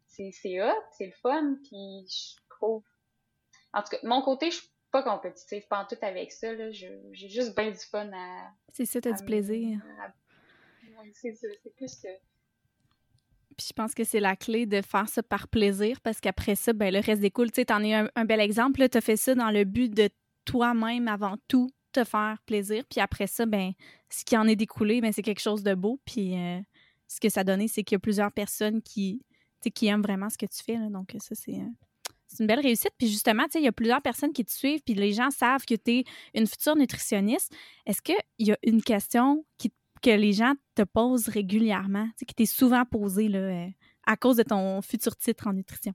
[0.08, 1.56] c'est hot, c'est le fun.
[1.64, 2.84] Puis je trouve
[3.74, 6.72] en tout cas, mon côté, je suis pas compétitive, pas en tout avec ça.
[6.72, 8.52] J'ai juste bien du fun à.
[8.72, 9.80] C'est ça, t'as du plaisir.
[11.14, 12.08] c'est ça, c'est plus que.
[13.58, 16.74] Puis je pense que c'est la clé de faire ça par plaisir parce qu'après ça,
[16.74, 17.52] ben, le reste découle.
[17.52, 18.88] Tu sais, t'en es un, bel exemple.
[18.88, 20.10] Tu as fait ça dans le but de
[20.46, 22.84] toi-même avant tout te faire plaisir.
[22.90, 23.72] Puis après ça, ben,
[24.10, 26.00] ce qui en est découlé, ben, c'est quelque chose de beau.
[26.06, 26.60] Puis euh,
[27.08, 29.22] ce que ça a donné, c'est qu'il y a plusieurs personnes qui,
[29.74, 30.78] qui aiment vraiment ce que tu fais.
[30.90, 31.56] Donc ça, c'est.
[31.56, 31.70] Euh,
[32.28, 32.92] c'est une belle réussite.
[32.98, 35.76] Puis justement, il y a plusieurs personnes qui te suivent, puis les gens savent que
[35.76, 36.04] tu es
[36.34, 37.54] une future nutritionniste.
[37.86, 39.46] Est-ce qu'il y a une question
[40.02, 43.68] que les gens te posent régulièrement, qui t'est souvent posée là, euh,
[44.06, 45.94] à cause de ton futur titre en nutrition?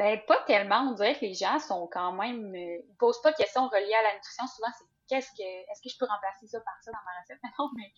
[0.00, 0.88] Ben, pas tellement.
[0.88, 2.54] On dirait que les gens sont quand même.
[2.54, 4.46] Euh, ils posent pas de questions reliées à la nutrition.
[4.46, 5.42] Souvent, c'est qu'est-ce que.
[5.42, 7.38] Est-ce que je peux remplacer ça par ça dans ma recette?
[7.58, 7.92] Non, mais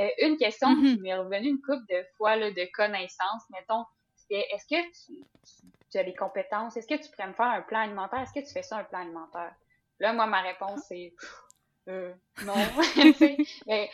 [0.00, 0.94] euh, une question mm-hmm.
[0.94, 3.84] qui m'est revenue une couple de fois là, de connaissances, mettons,
[4.14, 5.22] c'est est-ce que tu,
[5.90, 6.78] tu as les compétences?
[6.78, 8.20] Est-ce que tu pourrais me faire un plan alimentaire?
[8.20, 9.54] Est-ce que tu fais ça un plan alimentaire?
[10.00, 11.12] Là, moi, ma réponse, c'est
[11.88, 12.14] euh,
[12.46, 12.54] non.
[13.66, 13.90] Mais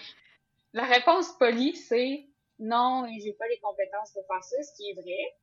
[0.74, 2.24] la réponse polie, c'est
[2.60, 5.36] non, j'ai pas les compétences pour faire ça, ce qui est vrai.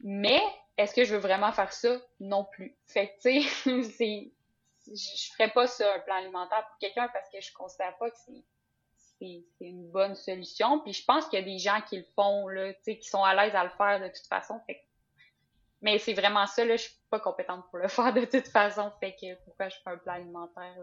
[0.00, 0.40] Mais
[0.76, 1.96] est-ce que je veux vraiment faire ça?
[2.20, 2.76] Non plus.
[2.86, 4.32] Fait que, tu sais, c'est,
[4.86, 8.16] je ferais pas ça, un plan alimentaire pour quelqu'un parce que je considère pas que
[8.24, 8.44] c'est,
[9.18, 10.80] c'est, une bonne solution.
[10.80, 13.08] Puis je pense qu'il y a des gens qui le font, là, tu sais, qui
[13.08, 14.60] sont à l'aise à le faire de toute façon.
[14.66, 14.82] Fait
[15.82, 18.90] mais c'est vraiment ça, là, je suis pas compétente pour le faire de toute façon.
[19.00, 20.74] Fait que pourquoi je fais un plan alimentaire,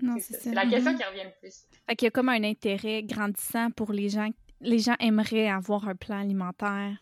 [0.00, 1.64] Non, c'est la question qui revient le plus.
[1.86, 4.28] Fait qu'il y a comme un intérêt grandissant pour les gens.
[4.60, 6.96] Les gens aimeraient avoir un plan alimentaire.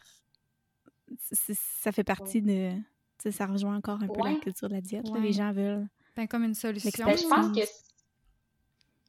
[1.18, 2.72] Ça fait partie de.
[3.30, 5.06] Ça rejoint encore un peu la culture de la diète.
[5.20, 5.86] les gens veulent.
[6.16, 7.06] Ben, comme une solution.
[7.06, 7.64] Ben, je pense que.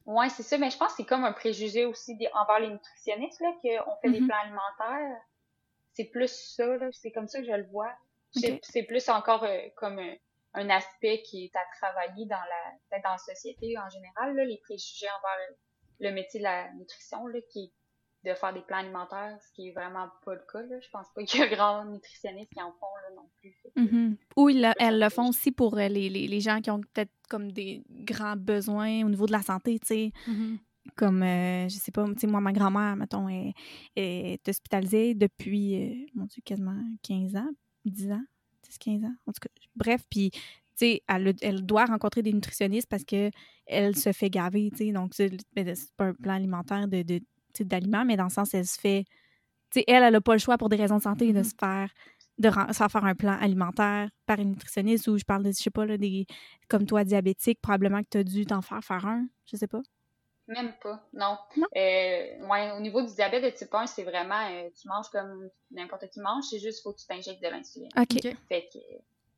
[0.04, 3.40] Oui, c'est ça, mais je pense que c'est comme un préjugé aussi envers les nutritionnistes,
[3.40, 4.26] là, qu'on fait des mm-hmm.
[4.26, 5.20] plans alimentaires.
[5.92, 6.88] C'est plus ça, là.
[6.92, 7.92] C'est comme ça que je le vois.
[8.62, 10.00] C'est plus encore euh, comme
[10.54, 14.58] un, aspect qui est à travailler dans la, dans la société en général, là, les
[14.58, 15.56] préjugés envers
[16.00, 17.72] le, métier de la nutrition, là, qui est
[18.24, 20.62] de faire des plans alimentaires, ce qui est vraiment pas le cas.
[20.62, 20.80] Là.
[20.80, 23.54] Je pense pas qu'il y a grand nutritionnistes qui en font là, non plus.
[23.76, 24.16] Mm-hmm.
[24.36, 27.52] Ou elles le font aussi pour euh, les, les, les gens qui ont peut-être comme
[27.52, 30.12] des grands besoins au niveau de la santé, tu sais.
[30.28, 30.58] Mm-hmm.
[30.96, 33.54] Comme, euh, je sais pas, tu sais, moi, ma grand-mère, mettons, est,
[33.94, 37.48] est hospitalisée depuis, mon Dieu, quasiment 15 ans.
[37.84, 38.24] 10 ans,
[38.68, 39.48] 10, 15 ans, en tout cas.
[39.76, 40.40] Bref, puis, tu
[40.76, 44.92] sais, elle, elle, doit rencontrer des nutritionnistes parce qu'elle se fait gaver, tu sais.
[44.92, 45.30] Donc, c'est
[45.96, 47.20] pas un plan alimentaire de, de
[47.60, 49.04] d'aliments, mais dans le sens, elle se fait.
[49.70, 51.44] Tu sais, elle, elle n'a pas le choix pour des raisons de santé de mm-hmm.
[51.44, 51.88] se faire
[52.38, 55.70] de se faire un plan alimentaire par une nutritionniste ou je parle de, je sais
[55.70, 56.26] pas, là, des,
[56.68, 59.82] comme toi, diabétique, probablement que tu as dû t'en faire faire un, je sais pas.
[60.48, 61.38] Même pas, non.
[61.56, 65.48] Euh, ouais, au niveau du diabète de type 1, c'est vraiment, euh, tu manges comme
[65.70, 67.90] n'importe qui mange, c'est juste faut que tu t'injectes de l'insuline.
[67.96, 68.22] OK.
[68.48, 68.78] Fait que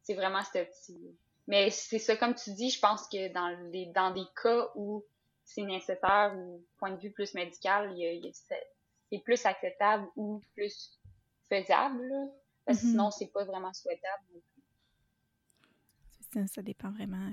[0.02, 1.16] c'est vraiment ce petit...
[1.46, 5.04] Mais c'est ça, comme tu dis, je pense que dans, les, dans des cas où
[5.44, 7.94] c'est nécessaire ou point de vue plus médical,
[8.32, 10.98] c'est plus acceptable ou plus
[11.48, 12.10] faisable,
[12.64, 12.90] parce que mm-hmm.
[12.90, 14.24] sinon, c'est pas vraiment souhaitable.
[16.32, 17.30] Ça, ça dépend vraiment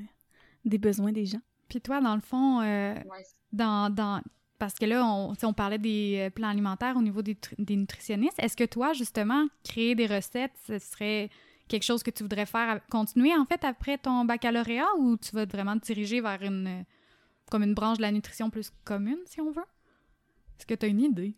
[0.66, 1.42] des besoins des gens.
[1.70, 2.96] Puis toi, dans le fond, euh,
[3.52, 4.22] dans,
[4.60, 8.38] parce que là, on, on parlait des euh, plans alimentaires au niveau des, nutritionnistes.
[8.38, 11.30] Est-ce que toi, justement, créer des recettes, ce serait
[11.68, 15.46] quelque chose que tu voudrais faire, continuer en fait après ton baccalauréat ou tu vas
[15.46, 16.84] vraiment te diriger vers une,
[17.52, 19.62] comme une branche de la nutrition plus commune, si on veut?
[20.58, 21.36] Est-ce que tu as une idée?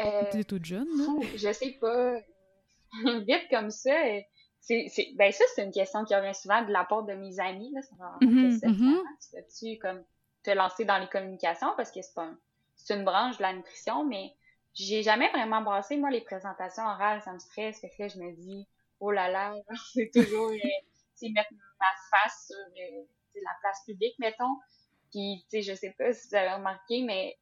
[0.00, 0.88] Euh, tu es toute jeune,
[1.36, 2.14] Je sais pas.
[3.26, 3.94] Vite comme ça,
[4.60, 7.72] c'est, ben ça, c'est une question qui revient souvent de la part de mes amis.
[7.72, 7.80] Là,
[8.20, 9.44] mm-hmm, mm-hmm.
[9.58, 10.02] Tu comme
[10.42, 11.72] te lancer dans les communications?
[11.76, 12.38] Parce que c'est un,
[12.74, 14.34] c'est une branche de la nutrition, mais
[14.74, 15.96] j'ai jamais vraiment brassé.
[15.96, 17.80] Moi, les présentations orales, ça me stresse.
[17.80, 18.66] Fait que là, je me dis,
[19.00, 19.54] oh là là,
[19.94, 22.56] c'est toujours, euh, mettre ma face sur
[23.34, 24.56] la place publique, mettons.
[25.12, 27.36] Puis, tu sais, je sais pas si vous avez remarqué, mais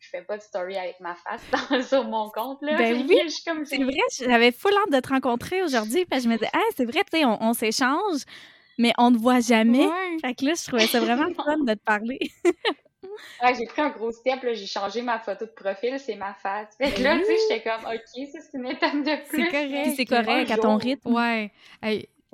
[0.00, 1.42] je fais pas de story avec ma face
[1.88, 2.76] sur mon compte, là.
[2.76, 6.50] Ben oui, c'est vrai, j'avais full hâte de te rencontrer aujourd'hui, puis je me disais,
[6.52, 8.22] ah, c'est vrai, tu sais, on, s'échange,
[8.78, 9.88] mais on ne voit jamais.
[10.20, 12.18] Fait que là, je trouvais ça vraiment fun de te parler.
[12.44, 16.76] ouais, j'ai pris un gros step, j'ai changé ma photo de profil, c'est ma face.
[16.78, 19.44] Fait que là, tu sais, j'étais comme, OK, ça, c'est une étape de plus.
[19.44, 19.92] C'est correct.
[19.96, 21.12] c'est correct à ton rythme.
[21.12, 21.52] Ouais.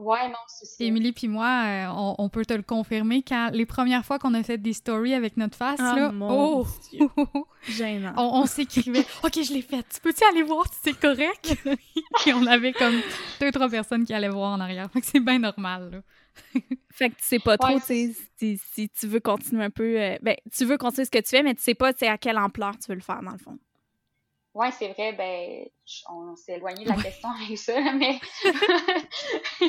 [0.01, 0.83] Ouais, non, c'est ça.
[0.83, 4.43] Émilie puis moi, euh, on, peut te le confirmer, quand les premières fois qu'on a
[4.43, 6.67] fait des stories avec notre face, ah, là, oh!
[7.69, 8.15] Gênant.
[8.17, 11.55] on, s'écrivait «OK, je l'ai faite, tu peux-tu aller voir si c'est correct?»
[12.27, 12.99] Et on avait comme
[13.43, 14.91] deux, trois personnes qui allaient voir en arrière.
[14.91, 16.61] Fait que c'est bien normal, là.
[16.91, 20.01] fait que tu sais pas trop, si, si, tu veux continuer un peu...
[20.01, 22.39] Euh, ben, tu veux continuer ce que tu fais, mais tu sais pas à quelle
[22.39, 23.59] ampleur tu veux le faire, dans le fond.
[24.53, 25.69] Oui, c'est vrai, ben,
[26.09, 28.19] on s'est éloigné de la question avec ça, mais.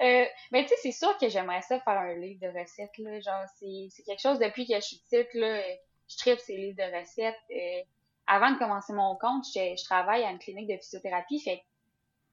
[0.00, 3.18] euh, ben, tu sais, c'est sûr que j'aimerais ça faire un livre de recettes, là.
[3.20, 5.62] Genre, c'est quelque chose depuis que je suis petite, là.
[6.08, 7.34] Je tripe ces livres de recettes.
[7.50, 7.82] Euh,
[8.26, 11.62] avant de commencer mon compte, je, travaille à une clinique de physiothérapie, fait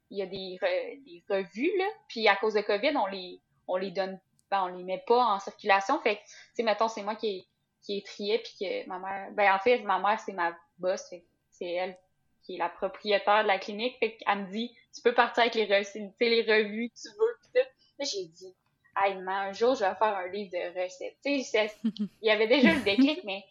[0.10, 0.60] il y a des,
[1.06, 1.88] des revues, là.
[2.10, 4.20] Puis à cause de COVID, on les, on les donne,
[4.52, 6.00] ben, on les met pas en circulation.
[6.02, 7.48] Fait que, tu sais, mettons, c'est moi qui,
[7.82, 11.08] qui est trié, puis que ma mère, ben, en fait, ma mère, c'est ma boss,
[11.10, 11.24] fait
[11.54, 11.98] c'est elle
[12.44, 13.98] qui est la propriétaire de la clinique.
[14.00, 17.38] Fait qu'elle me dit, tu peux partir avec les, recettes, les revues que tu veux.
[17.42, 17.68] Pis tout.
[18.00, 18.56] Là, j'ai dit,
[18.98, 21.18] hey, un jour, je vais faire un livre de recettes.
[21.86, 23.44] Il y avait déjà le déclic, mais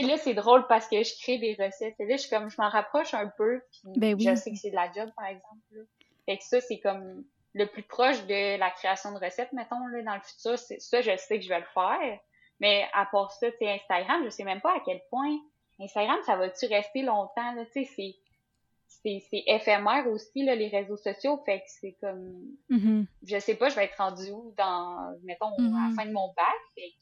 [0.00, 1.96] là, c'est drôle parce que je crée des recettes.
[1.98, 3.60] Et là, je, comme, je m'en rapproche un peu.
[3.70, 5.60] Puis ben je sais que c'est de la job, par exemple.
[5.72, 5.82] Là.
[6.26, 10.02] Fait que ça, c'est comme le plus proche de la création de recettes, mettons, là,
[10.02, 10.58] dans le futur.
[10.58, 12.18] Ça, je sais que je vais le faire.
[12.60, 15.36] Mais à part ça, Instagram, je sais même pas à quel point
[15.80, 20.96] Instagram, ça va-tu rester longtemps, là, tu sais, c'est, c'est, éphémère aussi, là, les réseaux
[20.96, 23.06] sociaux, fait que c'est comme, mm-hmm.
[23.22, 25.94] je sais pas, je vais être rendue où dans, mettons, à la mm-hmm.
[25.94, 26.92] fin de mon bac, fait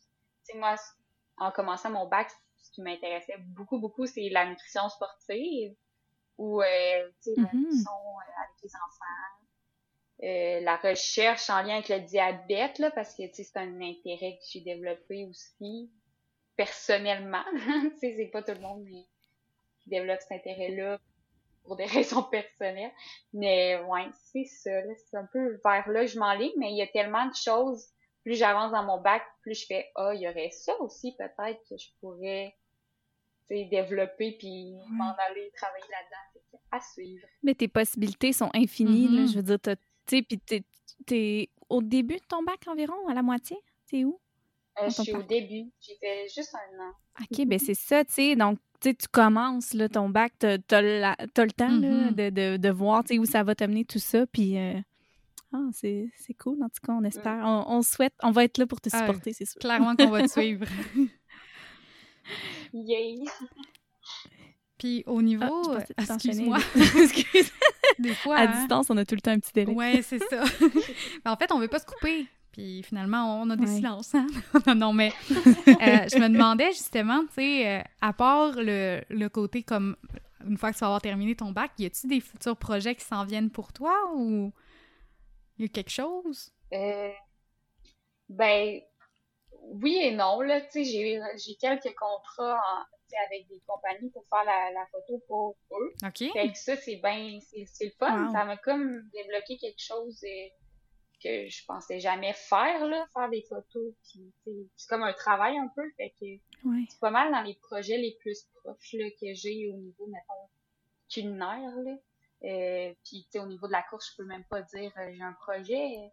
[0.44, 0.76] sais, moi,
[1.38, 5.74] en commençant mon bac, ce qui m'intéressait beaucoup, beaucoup, c'est la nutrition sportive,
[6.36, 6.66] ou, euh,
[7.22, 7.56] tu sais, la mm-hmm.
[7.56, 9.38] nutrition euh, avec les enfants,
[10.22, 13.80] euh, la recherche en lien avec le diabète, là, parce que, tu sais, c'est un
[13.80, 15.90] intérêt que j'ai développé aussi,
[16.58, 17.44] personnellement.
[17.52, 20.98] tu sais, c'est pas tout le monde qui développe cet intérêt-là
[21.64, 22.92] pour des raisons personnelles.
[23.32, 24.70] Mais ouais, c'est ça.
[24.96, 27.86] C'est un peu vers là je m'enligne, mais il y a tellement de choses.
[28.24, 31.60] Plus j'avance dans mon bac, plus je fais Ah, il y aurait ça aussi peut-être
[31.70, 32.54] que je pourrais
[33.48, 36.58] développer puis m'en aller travailler là-dedans.
[36.70, 37.26] À suivre.
[37.42, 39.08] Mais tes possibilités sont infinies.
[39.08, 39.32] là, mm-hmm.
[39.32, 39.72] je veux dire, tu
[40.06, 40.64] sais, puis t'es,
[41.10, 43.56] es au début de ton bac environ, à la moitié?
[43.86, 44.20] T'es où?
[44.82, 45.70] Euh, je suis au début.
[45.80, 46.92] J'ai fait juste un an.
[47.20, 48.36] OK, ben c'est ça, tu sais.
[48.36, 52.14] Donc, tu tu commences là, ton bac, tu as, le temps là, mm-hmm.
[52.14, 54.26] de, de, de, voir où ça va t'amener tout ça.
[54.26, 54.74] Puis, euh,
[55.52, 57.42] ah, c'est cool, en tout cas, on espère.
[57.44, 59.60] On, on, souhaite, on va être là pour te ah, supporter, c'est sûr.
[59.60, 60.66] Clairement qu'on va te suivre.
[62.72, 63.24] Yay!
[64.76, 65.74] Puis au niveau.
[65.74, 66.58] Ah, Excuse-moi.
[67.98, 68.36] Des fois.
[68.36, 68.58] À hein.
[68.60, 69.72] distance, on a tout le temps un petit délai.
[69.72, 70.44] Ouais, c'est ça.
[71.24, 72.26] en fait, on veut pas se couper.
[72.58, 74.16] Puis finalement, on a des silences.
[74.16, 74.26] Hein?
[74.74, 79.62] non, mais euh, je me demandais justement, tu sais, euh, à part le, le, côté
[79.62, 79.94] comme
[80.44, 83.04] une fois que tu vas avoir terminé ton bac, y a-t-il des futurs projets qui
[83.04, 84.52] s'en viennent pour toi ou
[85.60, 86.50] y a quelque chose?
[86.72, 87.12] Euh,
[88.28, 88.80] ben,
[89.80, 90.60] oui et non, là.
[90.62, 92.58] Tu sais, j'ai quelques contrats
[93.28, 95.92] avec des compagnies pour faire la, la photo pour eux.
[96.04, 96.32] OK.
[96.32, 98.32] Fait que ça, c'est bien, c'est le fun.
[98.32, 100.24] Ça m'a comme débloqué quelque chose
[101.22, 103.92] que je pensais jamais faire, là, faire des photos.
[104.04, 105.82] c'est comme un travail un peu.
[105.96, 106.26] Fait que
[106.88, 110.48] c'est pas mal dans les projets les plus proches là, que j'ai au niveau, mettons,
[111.08, 111.74] culinaire.
[111.84, 111.96] Là.
[112.44, 115.32] Euh, puis au niveau de la course, je peux même pas dire euh, j'ai un
[115.32, 116.10] projet.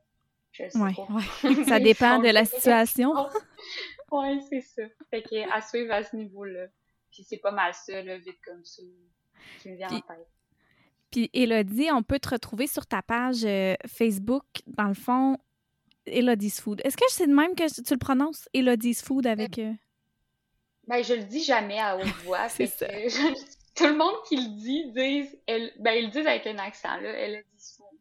[0.52, 1.66] Je sais pas.
[1.68, 3.14] ça dépend de la situation.
[4.12, 4.84] ouais, c'est ça.
[5.10, 6.68] Fait que à suivre à ce niveau-là.
[7.12, 8.82] Puis c'est pas mal ça, là, vite comme ça,
[9.62, 10.28] qui me vient en tête.
[11.16, 15.38] Puis Elodie, on peut te retrouver sur ta page euh, Facebook, dans le fond,
[16.06, 16.82] Elodie's Food.
[16.84, 19.58] Est-ce que c'est de même que tu le prononces, Elodie's Food, avec...
[19.58, 19.72] Euh?
[20.86, 22.50] Ben, je le dis jamais à haute voix.
[22.50, 22.88] c'est ça.
[23.76, 26.98] tout le monde qui le dit, disent, elle, ben, ils le disent avec un accent,
[26.98, 27.98] là, Elodie's Food.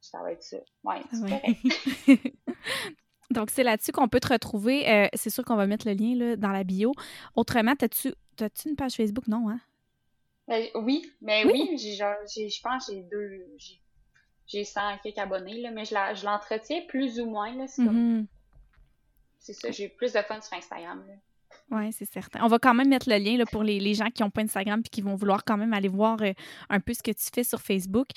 [0.00, 0.58] Ça va être ça.
[0.84, 1.02] Ouais,
[2.06, 2.20] c'est
[3.32, 4.88] Donc, c'est là-dessus qu'on peut te retrouver.
[4.88, 6.92] Euh, c'est sûr qu'on va mettre le lien là, dans la bio.
[7.34, 9.26] Autrement, as-tu as une page Facebook?
[9.26, 9.58] Non, hein?
[10.48, 11.94] Ben, oui, mais oui, j'ai
[12.48, 13.46] je pense j'ai deux,
[14.46, 18.26] j'ai 100 quelques abonnés, là, mais je l'entretiens plus ou moins, là, c'est mm-hmm.
[19.38, 21.04] C'est ça, j'ai plus de fun sur Instagram,
[21.70, 22.40] Oui, c'est certain.
[22.42, 24.42] On va quand même mettre le lien là, pour les, les gens qui n'ont pas
[24.42, 26.32] Instagram et qui vont vouloir quand même aller voir euh,
[26.68, 28.08] un peu ce que tu fais sur Facebook.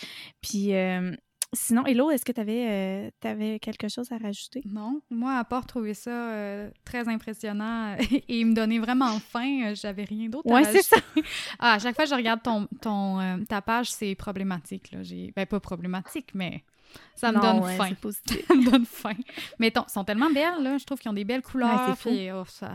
[0.41, 1.15] Puis, euh,
[1.53, 4.61] sinon, Hello, est-ce que tu avais, avais, quelque chose à rajouter?
[4.65, 5.01] Non.
[5.09, 7.95] Moi, à part trouver ça euh, très impressionnant
[8.27, 10.81] et me donner vraiment faim, euh, j'avais rien d'autre à rajouter.
[10.81, 11.01] c'est ça.
[11.59, 14.91] ah, à chaque fois que je regarde ton, ton, euh, ta page, c'est problématique.
[14.91, 14.99] Là.
[15.35, 16.63] Ben, pas problématique, mais
[17.15, 17.95] ça me donne faim.
[18.47, 19.15] ça me donne faim.
[19.59, 20.77] Mais ils sont tellement belles, là.
[20.77, 21.95] Je trouve qu'ils ont des belles couleurs.
[22.05, 22.73] Ouais, oh, ça,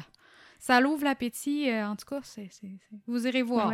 [0.59, 1.70] ça l'ouvre l'appétit.
[1.70, 2.48] Euh, en tout cas, c'est,
[3.07, 3.72] vous irez voir.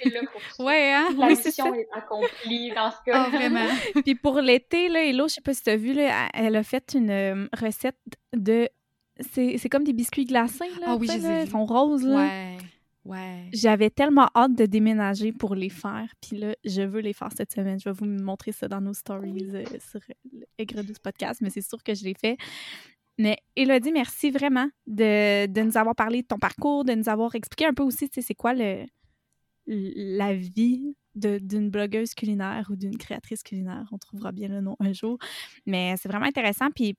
[0.00, 1.08] C'est là pour Ouais, hein?
[1.16, 1.88] La mission est...
[1.92, 3.26] accomplie dans ce cas.
[3.26, 3.66] Ah, vraiment.
[4.04, 6.62] Puis pour l'été, là, Hello, je sais pas si tu as vu, là, elle a
[6.62, 7.98] fait une euh, recette
[8.34, 8.68] de.
[9.20, 10.86] C'est, comme des biscuits glacés, là.
[10.88, 12.16] Ah oui, Ils sont roses, là.
[12.16, 12.56] Ouais.
[13.04, 13.50] Ouais.
[13.52, 16.08] J'avais tellement hâte de déménager pour les faire.
[16.22, 17.78] Puis là, je veux les faire cette semaine.
[17.78, 20.00] Je vais vous montrer ça dans nos stories euh, sur
[20.56, 22.38] Aigre ce podcast, mais c'est sûr que je l'ai fait.
[23.18, 27.66] Mais Elodie, merci vraiment de, nous avoir parlé de ton parcours, de nous avoir expliqué
[27.66, 28.84] un peu aussi, tu sais, c'est quoi le,
[29.66, 33.86] la vie d'une blogueuse culinaire ou d'une créatrice culinaire.
[33.92, 35.18] On trouvera bien le nom un jour.
[35.64, 36.70] Mais c'est vraiment intéressant.
[36.74, 36.96] Puis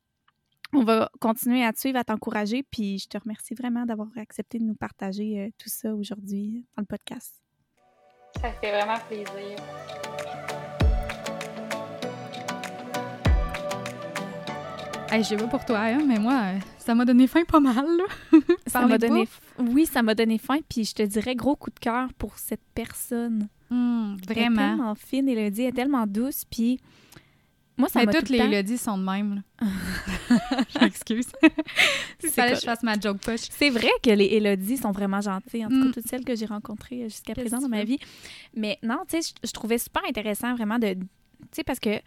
[0.73, 2.63] on va continuer à te suivre, à t'encourager.
[2.63, 6.81] Puis je te remercie vraiment d'avoir accepté de nous partager euh, tout ça aujourd'hui dans
[6.81, 7.41] le podcast.
[8.41, 10.44] Ça fait vraiment plaisir.
[15.11, 17.59] Hey, je sais pas pour toi, hein, mais moi, euh, ça m'a donné faim pas
[17.59, 17.85] mal.
[18.67, 19.27] ça m'a donné,
[19.59, 20.57] oui, ça m'a donné faim.
[20.67, 23.47] Puis je te dirais gros coup de cœur pour cette personne.
[23.69, 24.61] Hmm, vraiment.
[24.61, 26.43] Elle est tellement fine, Elodie, elle est tellement douce.
[26.49, 26.79] Puis
[27.77, 29.43] moi, ça mais toutes les Elodie sont de même.
[29.61, 31.27] je m'excuse.
[32.23, 33.41] Il fallait que je fasse ma joke push.
[33.51, 35.65] C'est vrai que les Elodie sont vraiment gentilles.
[35.65, 35.91] En tout cas, hmm.
[35.91, 37.99] toutes celles que j'ai rencontrées euh, jusqu'à présent dans ma vie.
[38.55, 40.93] Mais non, tu sais, je, je trouvais super intéressant vraiment de.
[40.93, 41.05] Tu
[41.51, 41.99] sais, parce que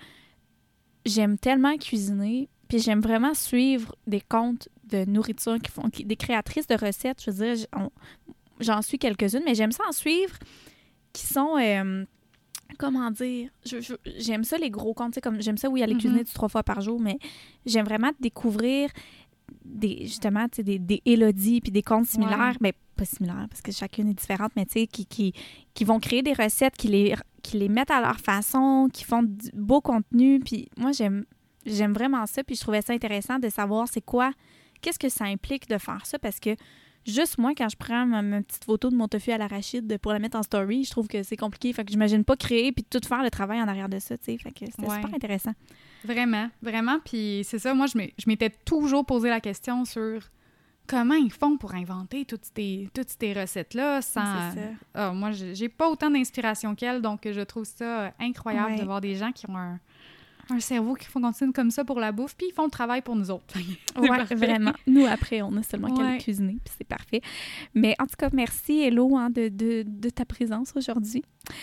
[1.06, 6.66] j'aime tellement cuisiner puis j'aime vraiment suivre des comptes de nourriture qui font des créatrices
[6.66, 7.22] de recettes.
[7.24, 7.66] Je veux dire,
[8.60, 10.38] j'en suis quelques-unes, mais j'aime ça en suivre
[11.12, 12.04] qui sont euh,
[12.78, 13.50] comment dire,
[14.18, 15.98] j'aime ça les gros comptes, comme j'aime ça oui aller mm-hmm.
[15.98, 17.18] cuisiner trois fois par jour, mais
[17.64, 18.90] j'aime vraiment découvrir
[19.64, 24.08] des justement des, des Élodie puis des comptes similaires, mais pas similaires parce que chacune
[24.10, 25.32] est différente, mais tu sais qui, qui,
[25.72, 29.22] qui vont créer des recettes qui les qui les mettent à leur façon, qui font
[29.22, 31.24] du beau contenu, puis moi j'aime
[31.68, 34.32] J'aime vraiment ça, puis je trouvais ça intéressant de savoir c'est quoi,
[34.80, 36.56] qu'est-ce que ça implique de faire ça, parce que
[37.06, 40.18] juste moi, quand je prends ma, petite photo de mon tofu à l'arachide pour la
[40.18, 41.72] mettre en story, je trouve que c'est compliqué.
[41.72, 44.24] Fait que j'imagine pas créer puis tout faire le travail en arrière de ça, tu
[44.24, 44.38] sais.
[44.38, 45.52] Fait que c'était super intéressant.
[46.04, 46.98] Vraiment, vraiment.
[47.04, 50.20] Puis c'est ça, moi, je m'étais toujours posé la question sur
[50.86, 54.24] comment ils font pour inventer toutes ces, toutes ces recettes-là sans...
[54.24, 54.54] Ça.
[54.94, 59.14] Ah, moi, j'ai pas autant d'inspiration qu'elle, donc je trouve ça incroyable de voir des
[59.14, 59.78] gens qui ont un
[60.50, 63.16] un cerveau qui fonctionne comme ça pour la bouffe, puis ils font le travail pour
[63.16, 63.54] nous autres.
[63.98, 64.72] oui, vraiment.
[64.86, 67.20] Nous, après, on a seulement qu'à le cuisiner, puis c'est parfait.
[67.74, 71.22] Mais en tout cas, merci, Hello, hein, de, de, de, ta présence aujourd'hui.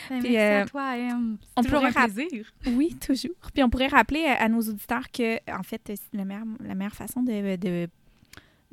[0.10, 1.38] Ben, merci à euh, toi, M.
[1.56, 2.54] On toujours un plaisir.
[2.68, 3.36] Oui, toujours.
[3.54, 7.22] Puis on pourrait rappeler à, nos auditeurs que, en fait, la meilleure, la meilleure façon
[7.22, 7.88] de, de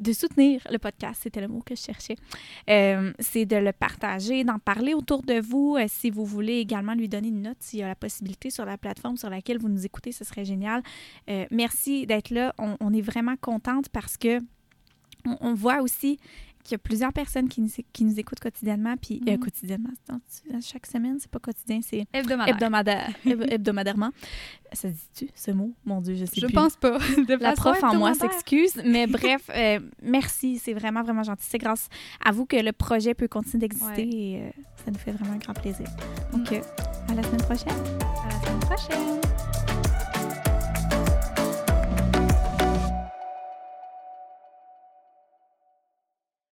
[0.03, 2.17] de soutenir le podcast, c'était le mot que je cherchais.
[2.69, 5.77] Euh, c'est de le partager, d'en parler autour de vous.
[5.79, 8.65] Euh, si vous voulez également lui donner une note, s'il y a la possibilité sur
[8.65, 10.83] la plateforme sur laquelle vous nous écoutez, ce serait génial.
[11.31, 12.55] Euh, merci d'être là.
[12.59, 14.39] On, est vraiment contente parce que
[15.25, 16.19] on voit aussi
[16.63, 19.39] qu'il y a plusieurs personnes qui nous, qui nous écoutent quotidiennement, puis euh, mhm.
[19.39, 19.91] quotidiennement,
[20.61, 23.11] chaque semaine, c'est pas quotidien, c'est hebdomadaire.
[23.25, 24.11] hebdomadairement.
[24.73, 25.73] Ça dit-tu, ce mot?
[25.85, 26.51] Mon Dieu, je sais je plus.
[26.51, 26.99] Je pense pas.
[27.41, 31.47] La prof en moi s'excuse, mais bref, euh, merci, c'est vraiment, vraiment gentil.
[31.49, 31.89] C'est grâce
[32.25, 34.51] à vous que le projet peut continuer d'exister et euh,
[34.85, 35.87] ça nous fait vraiment un grand plaisir.
[36.33, 37.69] Donc, à la semaine prochaine.
[37.69, 39.32] À la semaine prochaine.